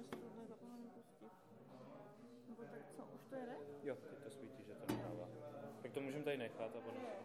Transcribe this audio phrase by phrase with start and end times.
[0.00, 1.32] jestli tohle zapomenu pustit.
[2.48, 3.56] Nebo tak co, už to jede?
[3.82, 5.28] Jo, teď to svítí, že to nahrává.
[5.82, 7.18] Tak to můžeme tady nechat a potom tak.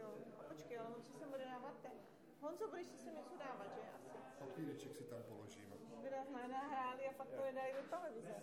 [0.00, 0.08] Jo.
[0.40, 1.92] A počkej, ale si sem bude dávat ten.
[2.40, 3.82] Honzo, budeš si sem něco dávat, že?
[3.96, 4.18] Asi.
[4.38, 5.76] Papíreček si tam položíme.
[6.02, 8.34] By nás nahráli a pak to nedají do televize.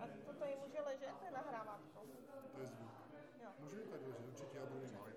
[0.00, 2.00] A toto jim může ležet, to je nahrávátko.
[2.54, 2.90] To je zvuk.
[3.42, 3.48] Jo.
[3.58, 5.12] Můžeme tady ležet, určitě já budu mít malý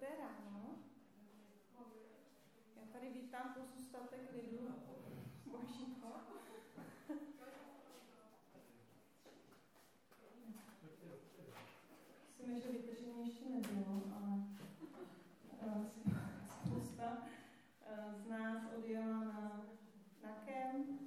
[0.00, 0.78] Dobré ráno.
[2.76, 4.68] Já tady vítám pozůstatek lidu
[5.46, 6.12] Božího.
[12.38, 14.42] Myslím, že vytržení ještě nebylo, ale
[15.60, 15.90] eh,
[16.48, 17.18] spousta
[17.86, 19.66] eh, z nás odjela na,
[20.22, 21.00] na kemp.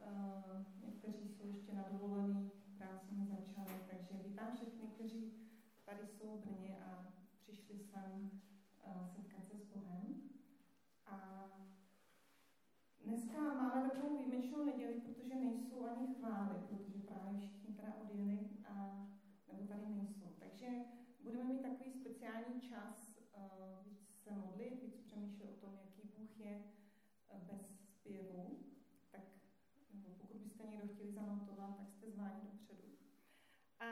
[0.00, 5.32] Eh, Někteří jsou ještě na dovolený, práce nezačaly, takže vítám všechny, kteří
[5.84, 7.08] tady jsou v Brně a
[7.48, 8.30] přišli sem
[8.86, 10.14] uh, setkat se s Bohem.
[11.06, 11.48] A
[13.90, 19.06] takovou výjimečnou neděli, protože nejsou ani chvály, protože právě všichni teda odjeli a
[19.52, 20.34] nebo tady nejsou.
[20.38, 20.68] Takže
[21.20, 26.38] budeme mít takový speciální čas uh, víc se modlit, víc přemýšlet o tom, jaký Bůh
[26.38, 26.64] je
[27.34, 28.58] uh, bez zpěvu.
[29.10, 29.22] Tak
[29.94, 32.82] nebo pokud byste někdo chtěli zanotovat, tak jste zváni dopředu.
[33.80, 33.86] A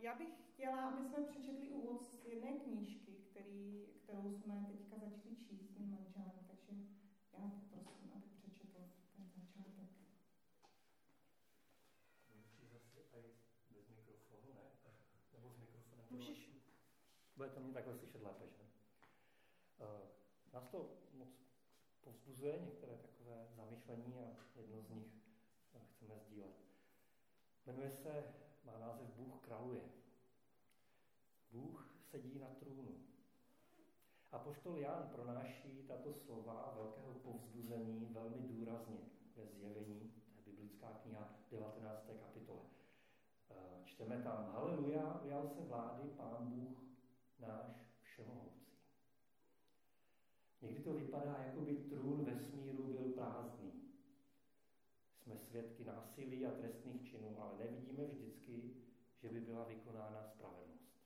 [0.00, 5.36] já bych chtěla, aby jsme přečetli úvod z jedné knížky, který, kterou jsme teďka začali
[5.40, 6.72] číst s mým manželem, takže
[7.32, 8.78] já poprosím, aby přečetl
[9.16, 9.90] ten začátek.
[12.34, 13.22] Můžeš zase aj
[13.70, 14.62] bez mikrofonu, ne?
[15.32, 16.06] Nebo s mikrofonem?
[16.10, 16.50] Můžeš.
[17.36, 18.62] Budete mě takhle slyšet lépe, že?
[18.62, 20.08] Uh,
[20.52, 21.28] nás to moc
[22.38, 25.06] povzbuzuje, některé takové zamyšlení a jedno z nich
[25.72, 26.54] uh, chceme sdílet.
[27.66, 28.24] Jmenuje se,
[28.64, 29.80] má název Bůh králuje.
[31.50, 32.94] Bůh sedí na trůnu.
[34.32, 38.98] A poštol Jan pronáší tato slova velkého povzbuzení velmi důrazně
[39.36, 42.06] ve zjevení, to je biblická kniha 19.
[42.20, 42.60] kapitole.
[43.84, 46.78] Čteme tam, Haleluja, ujal se vlády Pán Bůh
[47.38, 47.66] náš
[48.00, 48.57] všemohoucí.
[50.62, 53.72] Někdy to vypadá, jako by trůn vesmíru byl prázdný.
[55.14, 58.74] Jsme svědky násilí a trestných činů, ale nevidíme vždycky,
[59.16, 60.98] že by byla vykonána spravedlnost.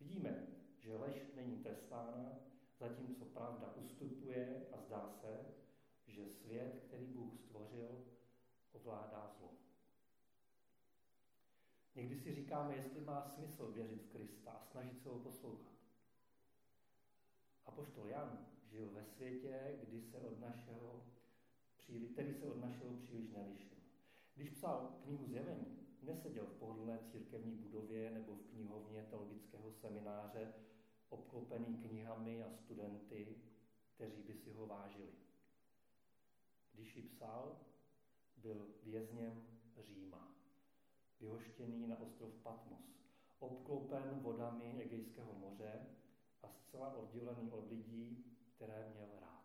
[0.00, 0.46] Vidíme,
[0.78, 2.38] že lež není trestána,
[2.78, 5.44] zatímco pravda ustupuje a zdá se,
[6.06, 8.04] že svět, který Bůh stvořil,
[8.72, 9.54] ovládá zlo.
[11.94, 15.67] Někdy si říkáme, jestli má smysl věřit v Krista a snažit se ho poslouchat.
[17.78, 21.04] A poštol Jan žil ve světě, kdy se od našeho,
[22.12, 23.78] který se od našeho příliš nelišil.
[24.34, 30.54] Když psal knihu Zjevení, neseděl v pohodlné církevní budově nebo v knihovně teologického semináře,
[31.08, 33.36] obklopený knihami a studenty,
[33.94, 35.12] kteří by si ho vážili.
[36.72, 37.60] Když ji psal,
[38.36, 39.46] byl vězněm
[39.80, 40.34] Říma,
[41.20, 42.98] vyhoštěný na ostrov Patmos,
[43.38, 45.97] obklopen vodami Egejského moře
[46.42, 48.24] a zcela oddělený od lidí,
[48.54, 49.44] které měl rád.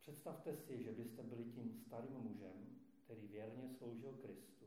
[0.00, 4.66] Představte si, že byste byli tím starým mužem, který věrně sloužil Kristu,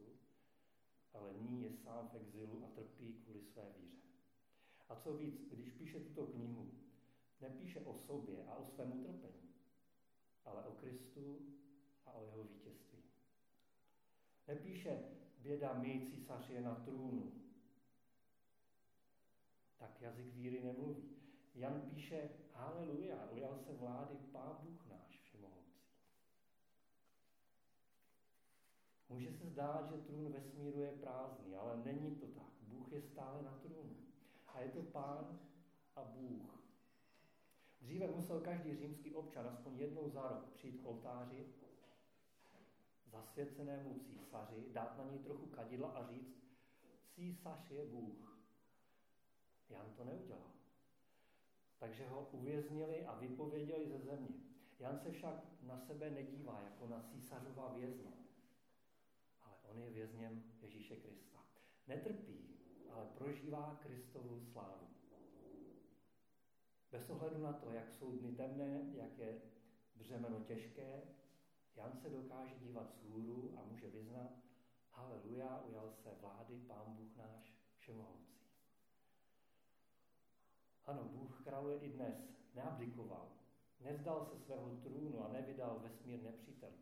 [1.14, 4.08] ale nyní je sám v exilu a trpí kvůli své víře.
[4.90, 6.72] A co víc, když píše tuto knihu,
[7.42, 9.54] nepíše o sobě a o svém utrpení,
[10.46, 11.40] ale o Kristu
[12.06, 13.04] a o jeho vítězství.
[14.48, 15.04] Nepíše
[15.40, 17.32] běda my, císař je na trůnu.
[19.98, 21.10] Tak jazyk víry nemluví.
[21.56, 25.82] Jan píše, haleluja, ujal se vlády Pán Bůh náš všemohoucí.
[29.10, 32.52] Může se zdát, že trůn vesmíru je prázdný, ale není to tak.
[32.62, 33.96] Bůh je stále na trůnu.
[34.48, 35.40] A je to Pán
[35.96, 36.64] a Bůh.
[37.82, 41.46] Dříve musel každý římský občan aspoň jednou za rok přijít k oltáři
[43.06, 46.38] zasvěcenému císaři, dát na něj trochu kadidla a říct,
[47.16, 48.37] císař je Bůh.
[49.70, 50.52] Jan to neudělal.
[51.80, 54.36] Takže ho uvěznili a vypověděli ze země.
[54.80, 58.14] Jan se však na sebe nedívá jako na císařova vězně,
[59.42, 61.38] ale on je vězněm Ježíše Krista.
[61.88, 62.58] Netrpí,
[62.90, 64.88] ale prožívá Kristovu slávu.
[66.92, 69.42] Bez ohledu na to, jak jsou dny temné, jak je
[69.96, 71.02] břemeno těžké,
[71.76, 74.32] Jan se dokáže dívat z hůru a může vyznat,
[74.92, 78.27] haleluja, ujal se vlády Pán Bůh náš všemohoucí.
[80.88, 82.16] Ano, Bůh králuje i dnes,
[82.56, 83.32] neabdikoval,
[83.80, 86.74] nevzdal se svého trůnu a nevydal vesmír nepříteli.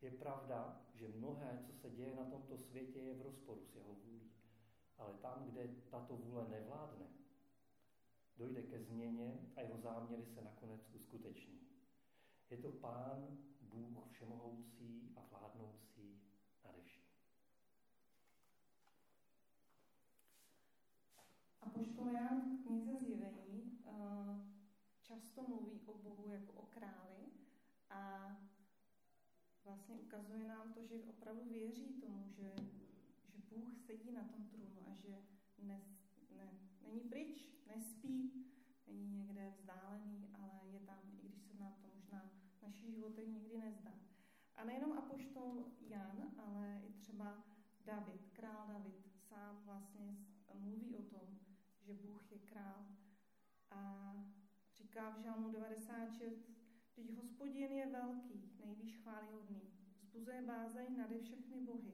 [0.00, 3.94] Je pravda, že mnohé, co se děje na tomto světě, je v rozporu s jeho
[3.94, 4.30] vůlí.
[4.98, 7.06] Ale tam, kde tato vůle nevládne,
[8.36, 11.60] dojde ke změně a jeho záměry se nakonec uskuteční.
[12.50, 16.22] Je to Pán Bůh všemohoucí a vládnoucí
[16.64, 17.04] nade vším.
[21.62, 23.09] A Jan v knize
[25.20, 27.28] často mluví o Bohu jako o králi
[27.90, 28.36] a
[29.64, 32.54] vlastně ukazuje nám to, že opravdu věří tomu, že,
[33.28, 35.22] že Bůh sedí na tom trůnu a že
[35.58, 35.80] ne,
[36.36, 36.50] ne,
[36.82, 38.46] není pryč, nespí,
[38.86, 43.28] není někde vzdálený, ale je tam, i když se nám to možná v našich životech
[43.28, 43.94] nikdy nezdá.
[44.56, 47.44] A nejenom apoštol Jan, ale i třeba
[47.84, 50.16] David, král David, sám vlastně
[50.54, 51.38] mluví o tom,
[51.80, 52.86] že Bůh je král.
[53.70, 54.14] A
[54.90, 56.50] říká v Žalmu 96,
[56.90, 59.62] Vždyť hospodin je velký, nejvýš chválihodný,
[60.00, 61.92] vzbuzuje bázeň nade všechny bohy.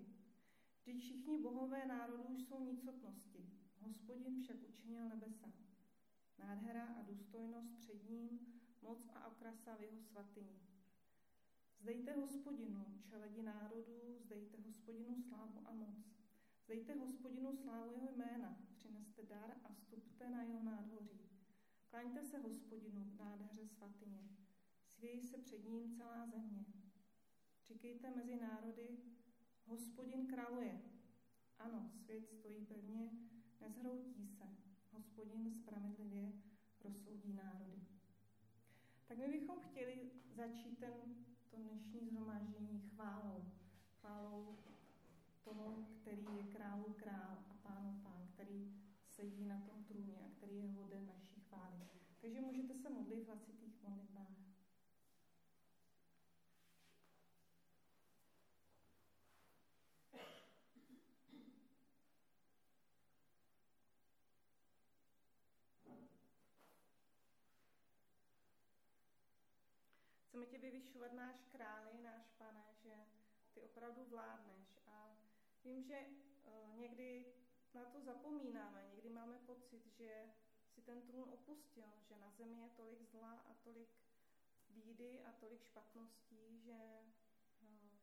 [0.80, 3.50] Vždyť všichni bohové národů jsou nicotnosti,
[3.80, 5.52] hospodin však učinil nebesa.
[6.38, 8.40] Nádhera a důstojnost před ním,
[8.82, 10.60] moc a okrasa v jeho svatyni.
[11.78, 15.96] Zdejte hospodinu, čeledi národů, zdejte hospodinu slávu a moc.
[16.64, 21.25] Zdejte hospodinu slávu jeho jména, přineste dar a stupte na jeho nádvoří.
[21.96, 24.28] Klaňte se hospodinu v nádheře svatyně.
[24.84, 26.64] Svěj se před ním celá země.
[27.66, 28.98] Říkejte mezi národy,
[29.66, 30.80] hospodin králuje.
[31.58, 33.10] Ano, svět stojí pevně,
[33.60, 34.44] nezhroutí se.
[34.92, 36.32] Hospodin spravedlivě
[36.80, 37.86] rozsoudí národy.
[39.06, 40.94] Tak my bychom chtěli začít ten,
[41.50, 43.44] to dnešní zhromáždění chválou.
[44.00, 44.58] Chválou
[45.42, 48.74] toho, který je králu král a pánu pán, který
[49.06, 51.15] sedí na tom trůně a který je hoden chvály.
[52.26, 54.28] Takže můžete se modlit v hlasitých modlitbách.
[70.28, 72.94] Chceme tě vyvyšovat náš králi, náš pane, že
[73.54, 74.78] ty opravdu vládneš.
[74.86, 75.16] A
[75.64, 77.34] vím, že uh, někdy
[77.74, 80.30] na to zapomínáme, někdy máme pocit, že
[80.76, 83.88] si ten trůn opustil, že na zemi je tolik zla a tolik
[84.68, 86.78] bídy a tolik špatností, že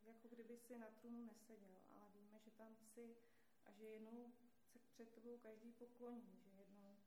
[0.04, 3.18] jako kdyby si na trůnu neseděl, ale víme, že tam jsi
[3.66, 4.34] a že jednou
[4.72, 6.98] se před tebou každý pokloní, že jednou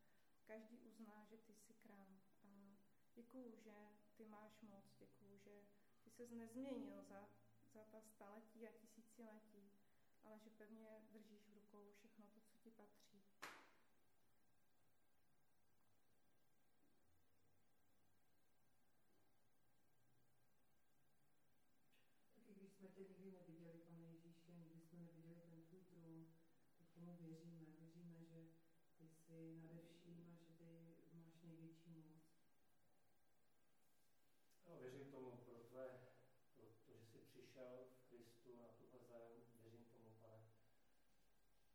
[0.44, 2.20] každý uzná, že ty jsi král.
[2.42, 2.76] A
[3.14, 3.74] děkuju, že
[4.16, 5.64] ty máš moc, děkuju, že
[6.04, 7.28] ty se nezměnil za,
[7.74, 9.70] za ta staletí a tisíciletí,
[10.24, 13.22] ale že pevně držíš v rukou všechno to, co ti patří.
[22.34, 26.26] Taky když jsme tě nikdy neviděli, pane Ježíši, a nikdy jsme neviděli ten tvůj trůn,
[27.06, 27.64] tomu věříme.
[27.78, 28.38] Věříme, že
[28.98, 30.68] ty jsi nade vším a že
[31.10, 32.22] ty máš největší moc.
[34.66, 35.86] No, věřím tomu pro tvé,
[36.56, 39.30] protože jsi přišel v Kristu na tuhle zem,
[39.62, 40.40] věřím tomu, pane,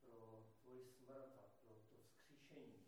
[0.01, 2.85] pro tvoji smrt a pro to vzkříšení,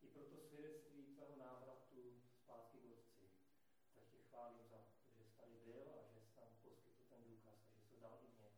[0.00, 3.30] i pro to svědectví tvého návratu zpátky k Otci.
[3.94, 7.24] Tak tě chválím za to, že jsi tady byl a že jsi nám poskytl ten
[7.24, 8.50] důkaz a že jsi ho dal i mně.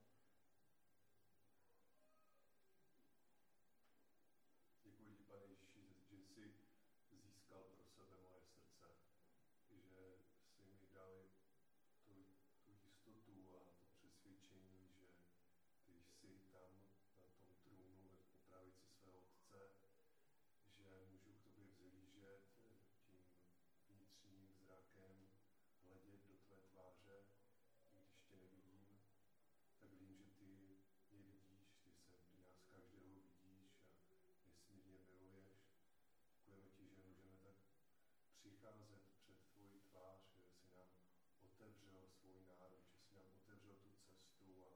[4.83, 6.55] Děkuji ti, pane Ježíši, že
[7.01, 8.89] jsi získal pro sebe moje srdce,
[9.71, 10.19] že
[10.55, 11.13] jsi mi dal
[12.05, 12.15] tu,
[12.65, 15.07] tu jistotu a to přesvědčení, že
[15.85, 16.71] ty jsi tam
[17.17, 19.61] na tom trůnu ve po pravici svého otce,
[20.77, 23.23] že můžu k tobě vzhlížet tím
[23.89, 25.17] vnitřním zrakem,
[25.85, 27.25] hledět do tvé tváře,
[27.85, 28.99] i když tě nevidím,
[29.81, 30.67] tak vím, že ty mě
[31.11, 34.15] vidíš, ty, se, ty nás každého vidíš a
[34.47, 35.59] nesmírně miluješ.
[36.31, 37.57] Děkujeme ti, že můžeme tak
[38.39, 40.89] přicházet před tvoji tvář, že jsi nám
[41.43, 44.71] otevřel svůj národ, že jsi nám otevřel tu cestu a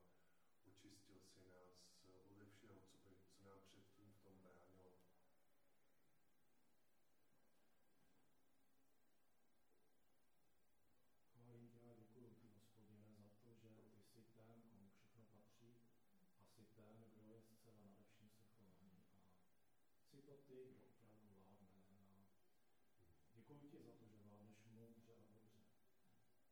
[0.69, 4.93] očistil si nás ode všeho, co, by, co nám předtím v tom bránilo.
[11.33, 15.75] Chválím tě a děkuji ti, hospodine, za to, že ty jsi ten, komu všechno patří
[16.41, 19.03] a jsi ten, kdo je zcela nade vším svrchovaný.
[20.01, 21.69] A jsi to ty, kdo opravdu vládne.
[23.33, 25.65] A děkuji ti za to, že vládneš moudře a dobře.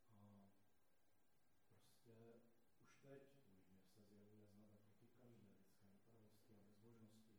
[0.09, 2.13] A prostě
[2.81, 7.37] už teď tvůj hněv se zjevuje znamená proti každé lidské nepravosti a bezbožnosti.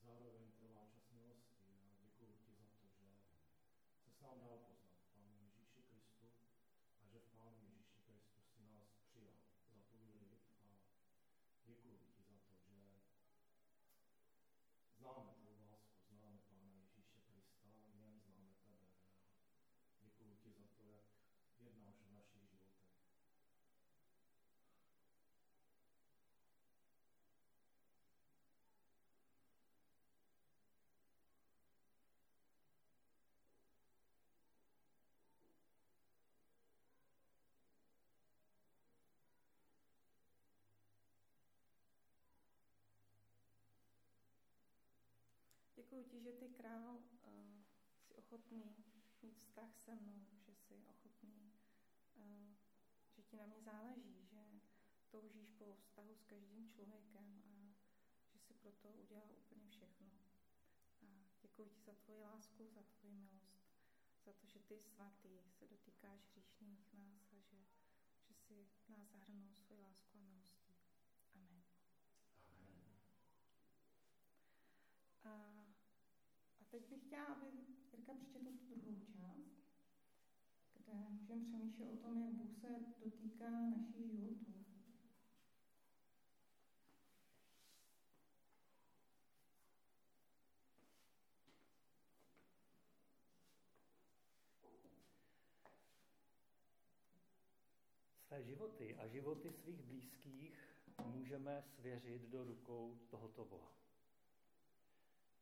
[0.00, 3.00] Zároveň trvá čas milosti a děkuji ti za to, že
[4.02, 6.28] se s nám dál poznat v Pánu Ježíši Kristu
[7.00, 9.38] a že v Pánu Ježíši Kristu si nás přijal
[9.72, 10.66] za tvůj lid a
[11.64, 12.56] děkuji ti za to, že
[14.98, 18.88] známe tvou lásku, známe Pána Ježíše Krista, v něm známe tebe
[19.90, 21.04] a děkuji ti za to, jak
[21.58, 22.76] jednáš v našich životech.
[45.96, 47.62] Děkuji ti, že ty král uh,
[47.98, 48.84] jsi ochotný
[49.22, 51.52] mít vztah se mnou, že jsi ochotný,
[52.16, 52.54] uh,
[53.10, 54.60] že ti na mě záleží, že
[55.10, 57.74] toužíš po vztahu s každým člověkem a
[58.32, 60.06] že jsi pro to udělal úplně všechno.
[61.00, 61.06] A
[61.42, 63.64] děkuji ti za tvoji lásku, za tvoji milost,
[64.24, 67.66] za to, že ty svatý se dotýkáš hříšných nás a že,
[68.28, 70.74] že si nás zahrnul svoji lásku a milostí.
[71.34, 71.62] Amen.
[72.44, 73.00] Amen.
[75.24, 75.65] A
[76.70, 77.46] teď bych chtěla, aby
[78.06, 79.50] Jirka přečetl tu druhou část,
[80.74, 82.68] kde můžeme přemýšlet o tom, jak Bůh se
[83.04, 84.56] dotýká našich životů.
[98.26, 100.58] Své životy a životy svých blízkých
[101.04, 103.85] můžeme svěřit do rukou tohoto Boha.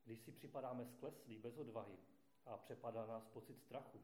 [0.05, 1.99] Když si připadáme skleslí, bez odvahy
[2.47, 4.01] a přepadá nás pocit strachu,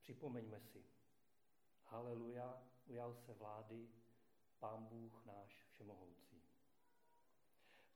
[0.00, 0.84] připomeňme si,
[1.84, 3.88] haleluja, ujal se vlády
[4.58, 6.42] Pán Bůh náš všemohoucí.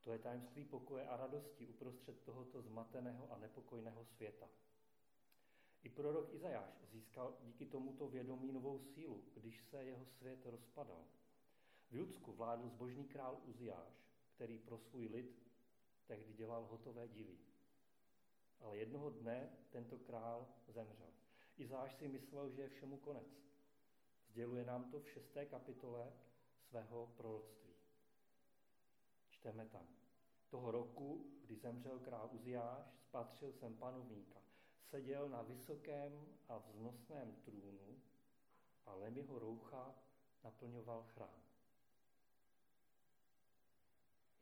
[0.00, 4.48] To je tajemství pokoje a radosti uprostřed tohoto zmateného a nepokojného světa.
[5.82, 11.04] I prorok Izajáš získal díky tomuto vědomí novou sílu, když se jeho svět rozpadal.
[11.90, 15.43] V Judsku vládl zbožný král Uziáš, který pro svůj lid
[16.06, 17.38] tehdy dělal hotové divy.
[18.60, 21.10] Ale jednoho dne tento král zemřel.
[21.56, 23.44] Izáš si myslel, že je všemu konec.
[24.28, 26.12] Sděluje nám to v šesté kapitole
[26.68, 27.74] svého proroctví.
[29.28, 29.86] Čteme tam.
[30.48, 34.40] Toho roku, kdy zemřel král Uziáš, spatřil jsem panovníka.
[34.82, 38.02] Seděl na vysokém a vznosném trůnu
[38.86, 39.94] a lem jeho roucha
[40.44, 41.43] naplňoval chrám.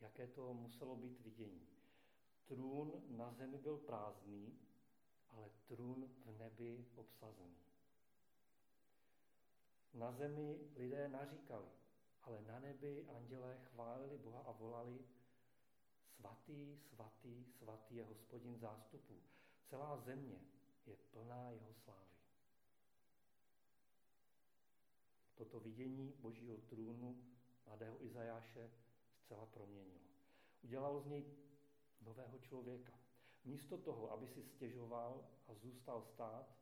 [0.02, 1.66] Jaké to muselo být vidění.
[2.44, 4.58] Trůn na zemi byl prázdný,
[5.30, 7.56] ale trůn v nebi obsazený.
[9.94, 11.68] Na zemi lidé naříkali,
[12.22, 15.04] ale na nebi andělé chválili Boha a volali
[16.16, 19.22] Svatý, svatý, svatý je hospodin zástupů.
[19.64, 20.40] Celá země
[20.86, 22.12] je plná jeho slávy.
[25.34, 27.24] Toto vidění božího trůnu
[27.66, 28.70] mladého Izajáše
[29.32, 30.00] zcela proměnilo.
[30.62, 31.24] Udělalo z něj
[32.00, 32.92] nového člověka.
[33.44, 36.58] Místo toho, aby si stěžoval a zůstal stát,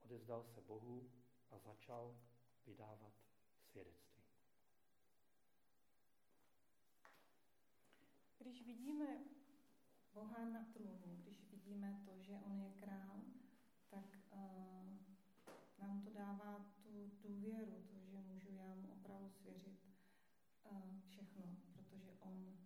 [0.00, 1.10] odezdal se Bohu
[1.50, 2.16] a začal
[2.66, 3.12] vydávat
[3.70, 4.22] svědectví.
[8.38, 9.24] Když vidíme
[10.12, 13.20] Boha na trůnu, když vidíme to, že On je král,
[13.88, 14.38] tak uh,
[15.78, 19.78] nám to dává tu důvěru, to, že můžu já mu opravdu svěřit
[20.70, 22.58] uh, všechno, protože On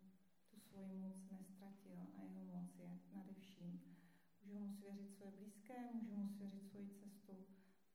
[0.51, 3.97] tu svoji moc nestratil a jeho moc je nade vším.
[4.45, 7.47] Můžu svěřit svoje blízké, můžu mu svěřit svoji cestu,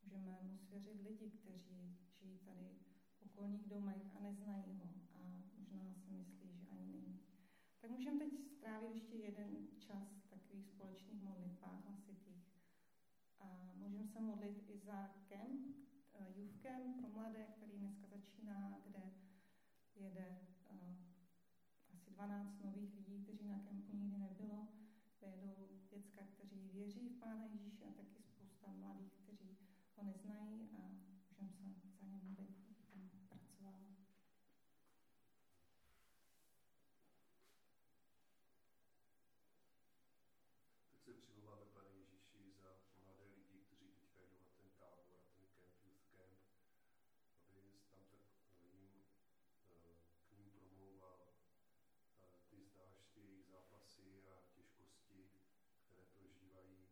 [0.04, 2.70] můžeme mu svěřit lidi, kteří žijí tady
[3.20, 5.20] v okolních domech a neznají ho a
[5.58, 7.20] možná si myslí, že ani není.
[7.82, 12.46] Tak můžeme teď strávit ještě jeden čas v takových společných modlitbách hlasitých.
[13.40, 15.76] A můžeme se modlit i za kemp,
[16.36, 19.12] youth camp pro mladé, který dneska začíná, kde
[19.96, 20.38] jede
[20.72, 20.96] uh,
[21.94, 24.68] asi 12 nových lidí, kteří na kempu nikdy nebylo,
[25.20, 29.58] kde jedou děcka, kteří věří v Pána Ježíše a taky spousta mladých, kteří
[29.96, 30.82] ho neznají a
[31.40, 32.56] můžeme se za ně modlit,
[32.94, 33.82] tam pracovat.
[40.92, 42.70] Tak se přivoláme, pane Ježíši, za
[43.04, 46.40] mladé lidi, kteří teďka jdou na ten tábor, na ten camp, youth camp,
[47.50, 48.24] aby tam tak
[48.62, 49.06] jim
[49.70, 49.96] eh,
[50.30, 51.34] k ním promlouval.
[52.22, 55.30] Eh, Ty znáš ty jejich zápasy a těžkosti,
[55.86, 56.88] které prožívají.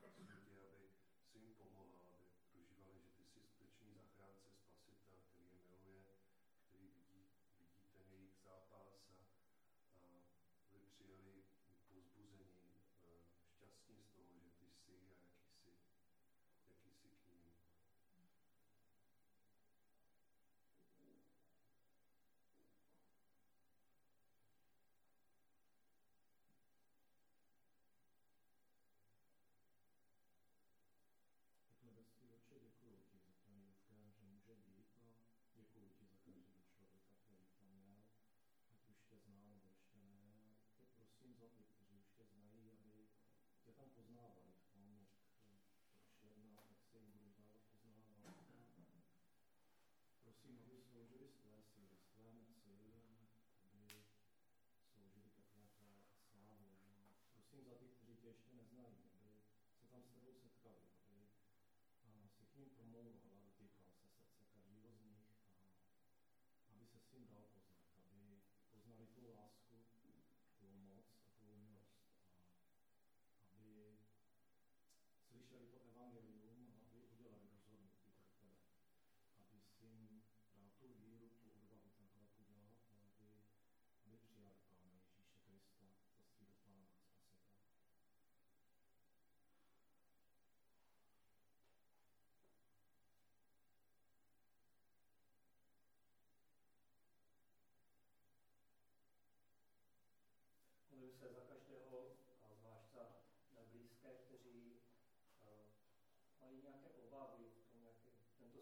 [0.00, 0.90] Prosím tě, aby
[1.30, 6.06] si jim pomohl, aby prožívali, že ty jsi skutečný zachránce, spasitel, který je miluje,
[6.68, 9.16] který vidí, vidí ten jejich zápas a,
[9.96, 10.04] a
[10.66, 11.42] aby přijeli
[11.92, 12.46] pozbuzení,
[13.02, 18.32] eh, šťastní z toho, že ty jsi a jaký jsi, jaký jsi k ním.
[31.66, 35.16] Tak nebeský oče, děkuji ti za ten Jůvkem, že může být a
[35.54, 38.02] děkuji ti za každého člověka, který tam měl,
[38.68, 40.56] ať už tě zná nebo ještě ne.
[40.66, 43.08] A tě prosím za ty, kteří už tě znají, aby
[43.64, 45.08] tě tam poznávali v tom, jak
[45.48, 45.60] eh,
[45.94, 49.04] budeš jednat, tak si jim budeš dávat poznávat.
[50.22, 52.74] Prosím, aby sloužili z tvé síly, z tvé moci,
[53.64, 54.04] aby
[54.92, 56.04] sloužili ke tvé slávě.
[56.28, 59.42] A prosím za ty, kteří tě ještě neznají, aby
[59.80, 61.28] se tam s tebou setkali, aby
[62.02, 65.28] a si k ním promlouval a dotýkal se srdce každého z nich
[66.66, 69.76] a aby se s ním dal poznat, aby poznali tvou lásku,
[70.58, 71.98] tvou moc a tvou milost
[73.38, 73.98] a aby
[75.30, 78.56] slyšeli to evangelium a aby udělali rozhodnutí pro tebe.
[79.38, 80.22] Aby si jim
[80.54, 83.28] dal tu víru, tu odvahu ten krok udělat a aby,
[84.02, 87.52] aby přijali Pána Ježíše Krista za svého Pána a Spasitele.
[100.90, 102.94] Modlím se za každého, a zvlášť
[103.54, 104.80] za blízké, kteří
[105.40, 105.66] uh,
[106.40, 108.58] mají nějaké obavy v tom, jak je tento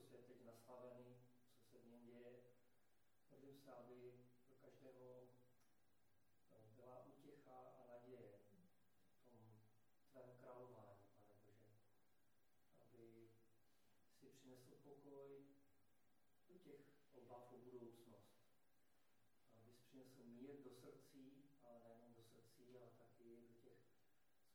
[0.71, 1.17] nastavený,
[1.57, 2.43] co se v něm děje.
[3.31, 4.15] Modlím se, aby
[4.47, 5.29] pro každého
[6.77, 9.63] byla útěcha a naděje v tom
[10.11, 11.71] tvém králování, pane Bože.
[12.81, 13.31] Aby
[14.21, 15.47] si přinesl pokoj
[16.49, 16.81] do těch
[17.15, 18.41] obav o budoucnost.
[19.57, 23.79] Abys přinesl mír do srdcí, ale nejenom do srdcí, ale taky do těch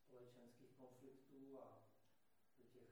[0.08, 1.84] společenských konfliktů a
[2.58, 2.90] do těch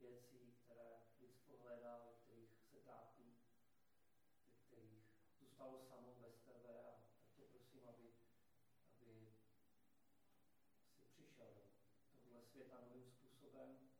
[0.00, 3.36] věcí, které lidstvo hledá, ve kterých se tápí,
[4.52, 5.04] ve kterých
[5.64, 8.12] zůstalo samo bez tebe a tak tě prosím, aby,
[9.00, 9.32] aby
[10.96, 11.46] si přišel
[12.10, 13.93] do tohle světa novým způsobem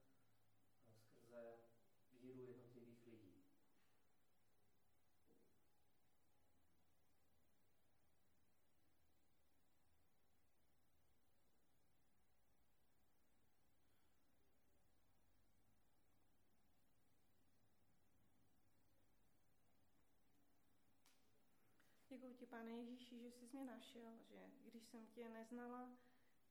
[22.35, 25.99] ti, Pane Ježíši, že jsi mě našel, že když jsem tě neznala,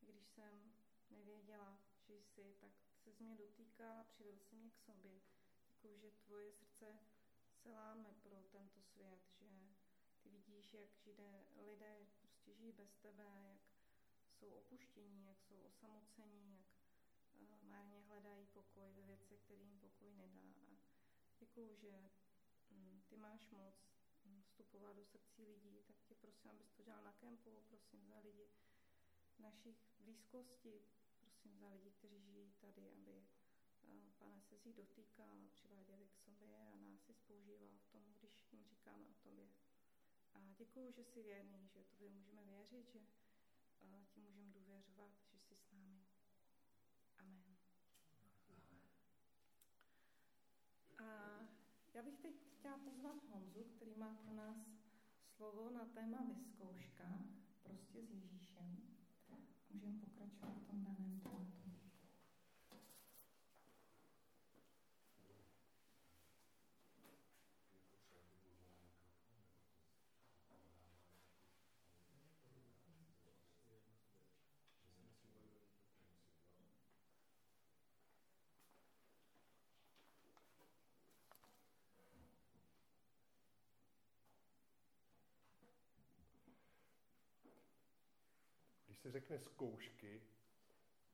[0.02, 0.74] když jsem
[1.10, 2.72] nevěděla, že jsi, tak
[3.04, 5.22] se z mě dotýkal a přivedl si mě k sobě.
[5.68, 7.00] Děkuji, že tvoje srdce
[7.62, 9.50] se láme pro tento svět, že
[10.22, 13.62] ty vidíš, jak žide, lidé prostě žijí bez tebe, jak
[14.30, 16.68] jsou opuštění, jak jsou osamocení, jak
[17.42, 20.54] uh, márně hledají pokoj ve věci, který jim pokoj nedá.
[20.68, 20.78] A
[21.40, 22.10] děkuji, že
[22.72, 23.93] um, ty máš moc
[24.64, 28.50] vstupovat do srdcí lidí, tak tě prosím, abys to dělal na kempu, prosím za lidi
[29.40, 30.82] našich blízkosti,
[31.20, 33.26] prosím za lidi, kteří žijí tady, aby
[33.82, 38.14] uh, pane se z dotýkal a přiváděli k sobě a nás si spoužíval v tom,
[38.20, 39.50] když jim říkáme o tobě.
[40.34, 45.40] A děkuji, že jsi věrný, že tobě můžeme věřit, že uh, ti můžeme důvěřovat, že
[45.40, 46.06] jsi s námi.
[47.18, 47.58] Amen.
[50.98, 51.40] A
[51.94, 54.58] já bych teď chtěla pozvat Honzu, který má pro nás
[55.36, 57.04] slovo na téma vyzkouška,
[57.64, 58.78] prostě s Ježíšem.
[59.70, 61.53] Můžeme pokračovat v tom daném tématu.
[89.04, 90.22] Se řekne zkoušky,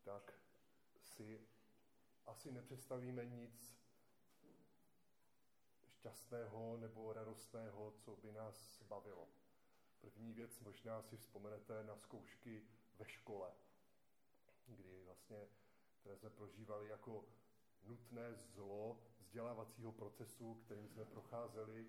[0.04, 0.40] tak
[1.02, 1.48] si
[2.26, 3.78] asi nepředstavíme nic
[5.88, 9.28] šťastného nebo radostného, co by nás bavilo.
[10.02, 12.68] První věc možná si vzpomenete na zkoušky
[13.00, 13.54] ve škole,
[14.68, 15.48] kdy vlastně,
[16.00, 17.26] které jsme prožívali jako
[17.84, 21.88] nutné zlo vzdělávacího procesu, kterým jsme procházeli,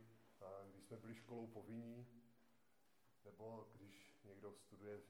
[0.71, 2.07] když jsme byli školou povinní,
[3.25, 5.01] nebo když někdo studuje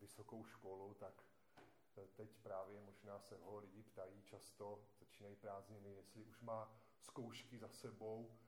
[0.00, 1.24] vysokou školu, tak
[2.06, 7.68] teď právě možná se ho lidi ptají často, začínají prázdniny, jestli už má zkoušky za
[7.68, 8.38] sebou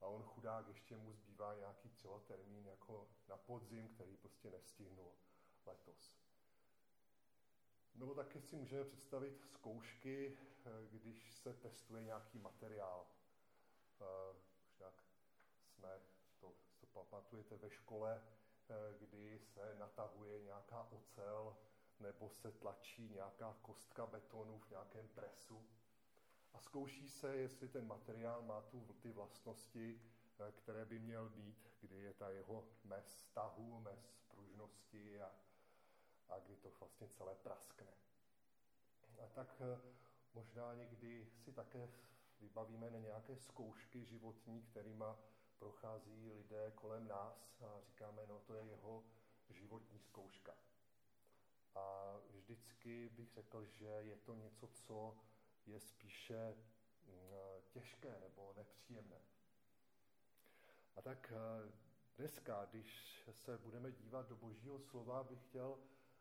[0.00, 5.12] a on chudák ještě mu zbývá nějaký třeba termín jako na podzim, který prostě nestihnul
[5.66, 6.20] letos.
[7.94, 10.38] Nebo také si můžeme představit zkoušky,
[10.90, 13.06] když se testuje nějaký materiál.
[14.62, 15.04] Už tak
[15.64, 16.00] jsme,
[16.38, 18.22] to, to pamatujete ve škole,
[18.98, 21.56] kdy se natahuje nějaká ocel
[22.00, 25.66] nebo se tlačí nějaká kostka betonu v nějakém presu
[26.52, 30.00] a zkouší se, jestli ten materiál má tu, ty vlastnosti,
[30.56, 35.32] které by měl být, kdy je ta jeho mez tahu, mez pružnosti a,
[36.28, 37.92] a kdy to vlastně celé praskne.
[39.24, 39.62] A tak
[40.34, 41.88] možná někdy si také
[42.40, 45.18] vybavíme na nějaké zkoušky životní, kterýma
[45.60, 49.04] prochází lidé kolem nás a říkáme, no to je jeho
[49.48, 50.54] životní zkouška.
[51.74, 55.16] A vždycky bych řekl, že je to něco, co
[55.66, 56.54] je spíše
[57.06, 57.30] mm,
[57.70, 59.20] těžké nebo nepříjemné.
[60.96, 61.32] A tak
[62.16, 65.78] dneska, když se budeme dívat do božího slova, bych chtěl,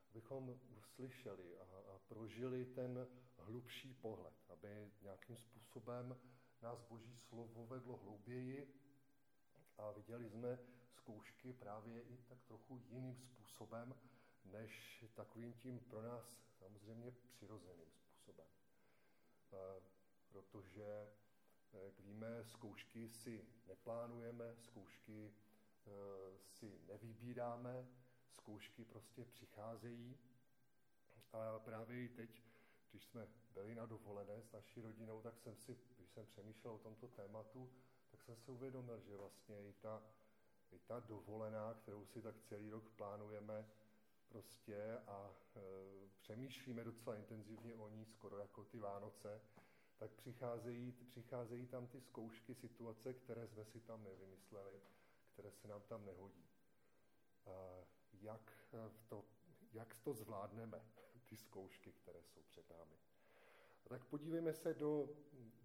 [0.09, 6.19] abychom uslyšeli a, a prožili ten hlubší pohled, aby nějakým způsobem
[6.61, 8.88] nás boží slovo vedlo hlouběji
[9.79, 10.59] a viděli jsme
[10.91, 13.95] zkoušky právě i tak trochu jiným způsobem,
[14.45, 16.23] než takovým tím pro nás
[16.59, 18.47] samozřejmě přirozeným způsobem.
[20.29, 21.09] Protože,
[21.73, 25.33] jak víme, zkoušky si neplánujeme, zkoušky
[26.39, 27.87] si nevybíráme,
[28.31, 30.17] zkoušky prostě přicházejí.
[31.33, 32.43] A právě i teď,
[32.91, 36.77] když jsme byli na dovolené s naší rodinou, tak jsem si, když jsem přemýšlel o
[36.79, 37.71] tomto tématu,
[38.19, 40.03] tak jsem si uvědomil, že vlastně i ta,
[40.71, 43.65] i ta dovolená, kterou si tak celý rok plánujeme
[44.29, 45.59] prostě a e,
[46.19, 49.41] přemýšlíme docela intenzivně o ní, skoro jako ty Vánoce,
[49.97, 54.81] tak přicházejí, přicházejí tam ty zkoušky, situace, které jsme si tam nevymysleli,
[55.33, 56.49] které se nám tam nehodí.
[57.45, 58.53] A jak,
[59.07, 59.25] to,
[59.73, 60.81] jak to zvládneme,
[61.29, 62.95] ty zkoušky, které jsou před námi.
[63.85, 65.09] A tak podívejme se do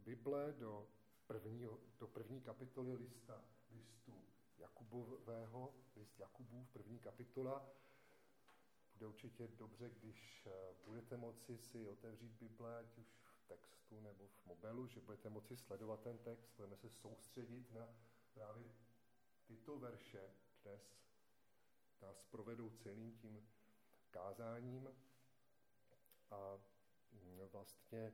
[0.04, 0.88] Bible, do
[1.26, 4.24] první, do první kapitoly lista, listu
[4.58, 7.70] Jakubového, list Jakubův, první kapitola.
[8.92, 10.48] Bude určitě dobře, když
[10.84, 15.56] budete moci si otevřít Bible, ať už v textu nebo v mobilu, že budete moci
[15.56, 17.88] sledovat ten text, budeme se soustředit na
[18.34, 18.74] právě
[19.46, 20.30] tyto verše
[20.62, 20.82] dnes.
[22.02, 23.48] Nás provedou celým tím
[24.10, 24.88] kázáním.
[26.30, 26.58] A
[27.52, 28.12] vlastně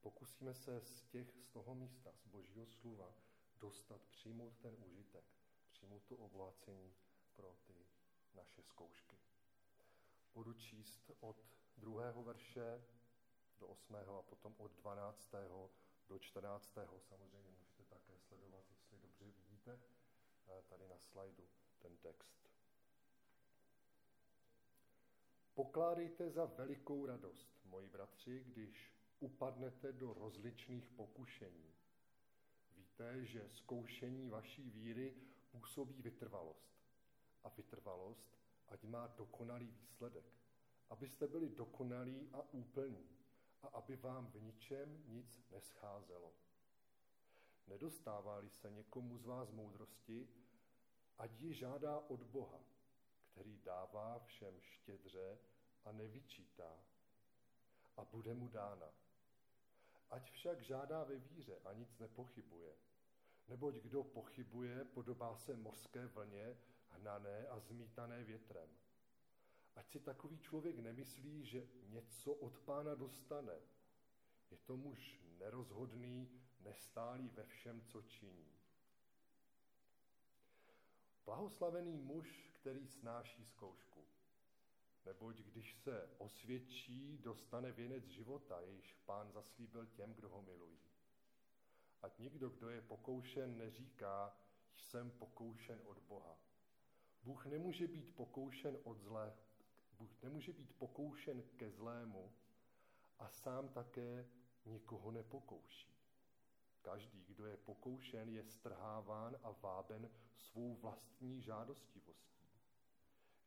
[0.00, 3.14] pokusíme se z, těch, z toho místa, z božího slova,
[3.60, 5.24] dostat, přijmout ten užitek,
[5.72, 6.94] přijmout to obohacení
[7.32, 7.86] pro ty
[8.34, 9.18] naše zkoušky.
[10.34, 12.84] Budu číst od druhého verše
[13.58, 15.70] do osmého a potom od dvanáctého
[16.08, 17.00] do čtrnáctého.
[17.00, 19.80] Samozřejmě můžete také sledovat, jestli dobře vidíte
[20.48, 22.50] eh, tady na slajdu ten text.
[25.54, 31.74] Pokládejte za velikou radost, moji bratři, když upadnete do rozličných pokušení.
[32.76, 35.14] Víte, že zkoušení vaší víry
[35.50, 36.70] působí vytrvalost.
[37.42, 40.24] A vytrvalost, ať má dokonalý výsledek.
[40.90, 43.08] Abyste byli dokonalí a úplní
[43.62, 46.32] a aby vám v ničem nic nescházelo.
[47.66, 50.28] Nedostává-li se někomu z vás moudrosti,
[51.18, 52.60] ať ji žádá od Boha,
[53.32, 55.38] který dává všem štědře
[55.84, 56.78] a nevyčítá
[57.96, 58.99] a bude mu dána.
[60.10, 62.76] Ať však žádá ve víře a nic nepochybuje.
[63.48, 66.56] Neboť kdo pochybuje, podobá se mořské vlně,
[66.88, 68.68] hnané a zmítané větrem.
[69.74, 73.60] Ať si takový člověk nemyslí, že něco od pána dostane.
[74.50, 78.60] Je to muž nerozhodný, nestálý ve všem, co činí.
[81.24, 84.09] Blahoslavený muž, který snáší zkoušku.
[85.04, 90.78] Neboť když se osvědčí, dostane věnec života, jejíž pán zaslíbil těm, kdo ho milují.
[92.02, 94.36] Ať nikdo, kdo je pokoušen, neříká,
[94.74, 96.38] jsem pokoušen od Boha.
[97.22, 99.36] Bůh nemůže být pokoušen od zlé,
[99.92, 102.32] Bůh nemůže být pokoušen ke zlému
[103.18, 104.28] a sám také
[104.64, 105.96] nikoho nepokouší.
[106.82, 112.48] Každý, kdo je pokoušen, je strháván a váben svou vlastní žádostivostí.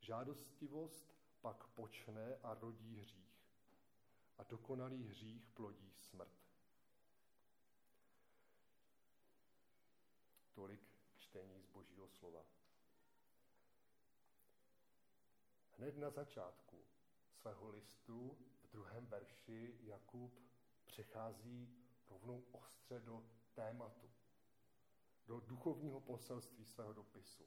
[0.00, 1.13] Žádostivost
[1.44, 3.44] pak počne a rodí hřích.
[4.38, 6.32] A dokonalý hřích plodí smrt.
[10.52, 10.80] Tolik
[11.18, 12.44] čtení z Božího slova.
[15.70, 16.84] Hned na začátku
[17.30, 20.40] svého listu v druhém verši Jakub
[20.84, 21.76] přechází
[22.08, 23.22] rovnou ostře do
[23.54, 24.10] tématu,
[25.26, 27.44] do duchovního poselství svého dopisu.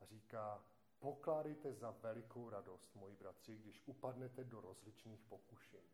[0.00, 0.64] A říká,
[0.98, 5.92] pokládejte za velikou radost, moji bratři, když upadnete do rozličných pokušení.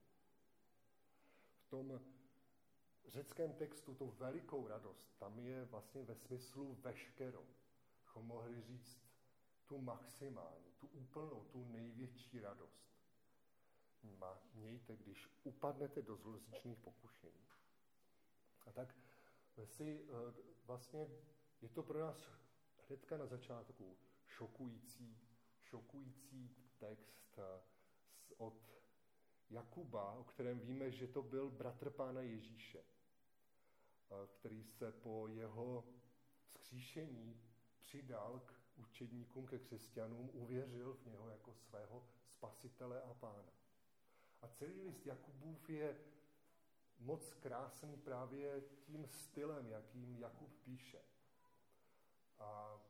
[1.67, 2.01] V tom
[3.07, 7.47] řeckém textu to velikou radost, tam je vlastně ve smyslu veškerou.
[8.01, 9.01] Bychom mohli říct
[9.67, 12.85] tu maximální, tu úplnou, tu největší radost.
[14.55, 17.49] Mějte, když upadnete do zlozičných pokušení.
[18.67, 18.95] A tak
[19.65, 20.35] si eh,
[20.67, 21.09] vlastně
[21.61, 22.29] je to pro nás
[22.89, 23.97] hnedka na začátku
[24.37, 25.19] šokující,
[25.61, 27.63] šokující text eh,
[28.37, 28.75] od
[29.51, 35.85] Jakuba, o kterém víme, že to byl bratr pána Ježíše, eh, který se po jeho
[36.33, 37.41] vzkříšení
[37.79, 43.53] přidal k učedníkům, ke křesťanům, uvěřil v něho jako svého spasitele a pána.
[44.43, 45.97] A celý list Jakubův je
[46.99, 51.03] moc krásný právě tím stylem, jakým Jakub píše.
[52.39, 52.81] A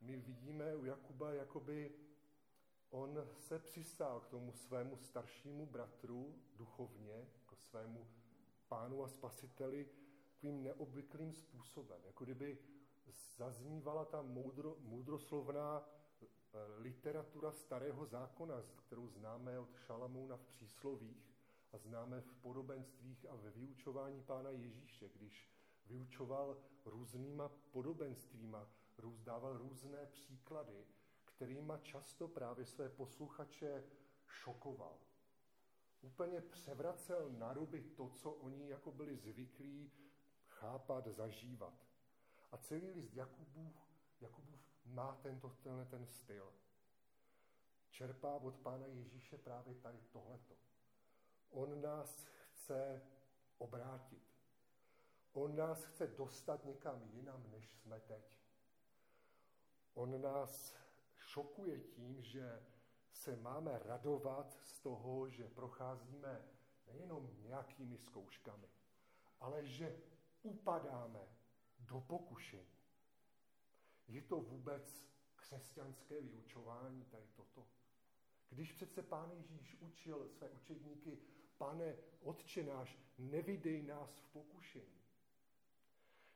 [0.00, 1.92] my vidíme u Jakuba, jakoby
[2.90, 8.06] on se přistál k tomu svému staršímu bratru duchovně, jako svému
[8.68, 9.88] pánu a spasiteli,
[10.38, 12.00] takovým neobvyklým způsobem.
[12.06, 12.58] Jako kdyby
[13.36, 15.88] zaznívala ta moudro, moudroslovná
[16.22, 16.26] eh,
[16.78, 21.34] literatura starého zákona, kterou známe od Šalamouna v příslovích
[21.72, 25.50] a známe v podobenstvích a ve vyučování pána Ježíše, když
[25.86, 30.86] vyučoval různýma podobenstvíma, růz, dával různé příklady,
[31.24, 33.84] kterýma často právě své posluchače
[34.26, 34.98] šokoval.
[36.00, 39.92] Úplně převracel na ruby to, co oni jako byli zvyklí
[40.46, 41.74] chápat, zažívat.
[42.52, 43.76] A celý list Jakubův,
[44.20, 46.52] Jakubův má tento, tenhle ten styl.
[47.90, 50.56] Čerpá od Pána Ježíše právě tady tohleto.
[51.50, 53.02] On nás chce
[53.58, 54.22] obrátit.
[55.32, 58.37] On nás chce dostat někam jinam, než jsme teď.
[59.98, 60.74] On nás
[61.16, 62.62] šokuje tím, že
[63.12, 66.44] se máme radovat z toho, že procházíme
[66.86, 68.68] nejenom nějakými zkouškami,
[69.40, 70.00] ale že
[70.42, 71.28] upadáme
[71.78, 72.78] do pokušení.
[74.08, 75.06] Je to vůbec
[75.36, 77.66] křesťanské vyučování tady toto?
[78.48, 81.18] Když přece pán Ježíš učil své učedníky,
[81.56, 85.02] pane, otče náš, nevydej nás v pokušení.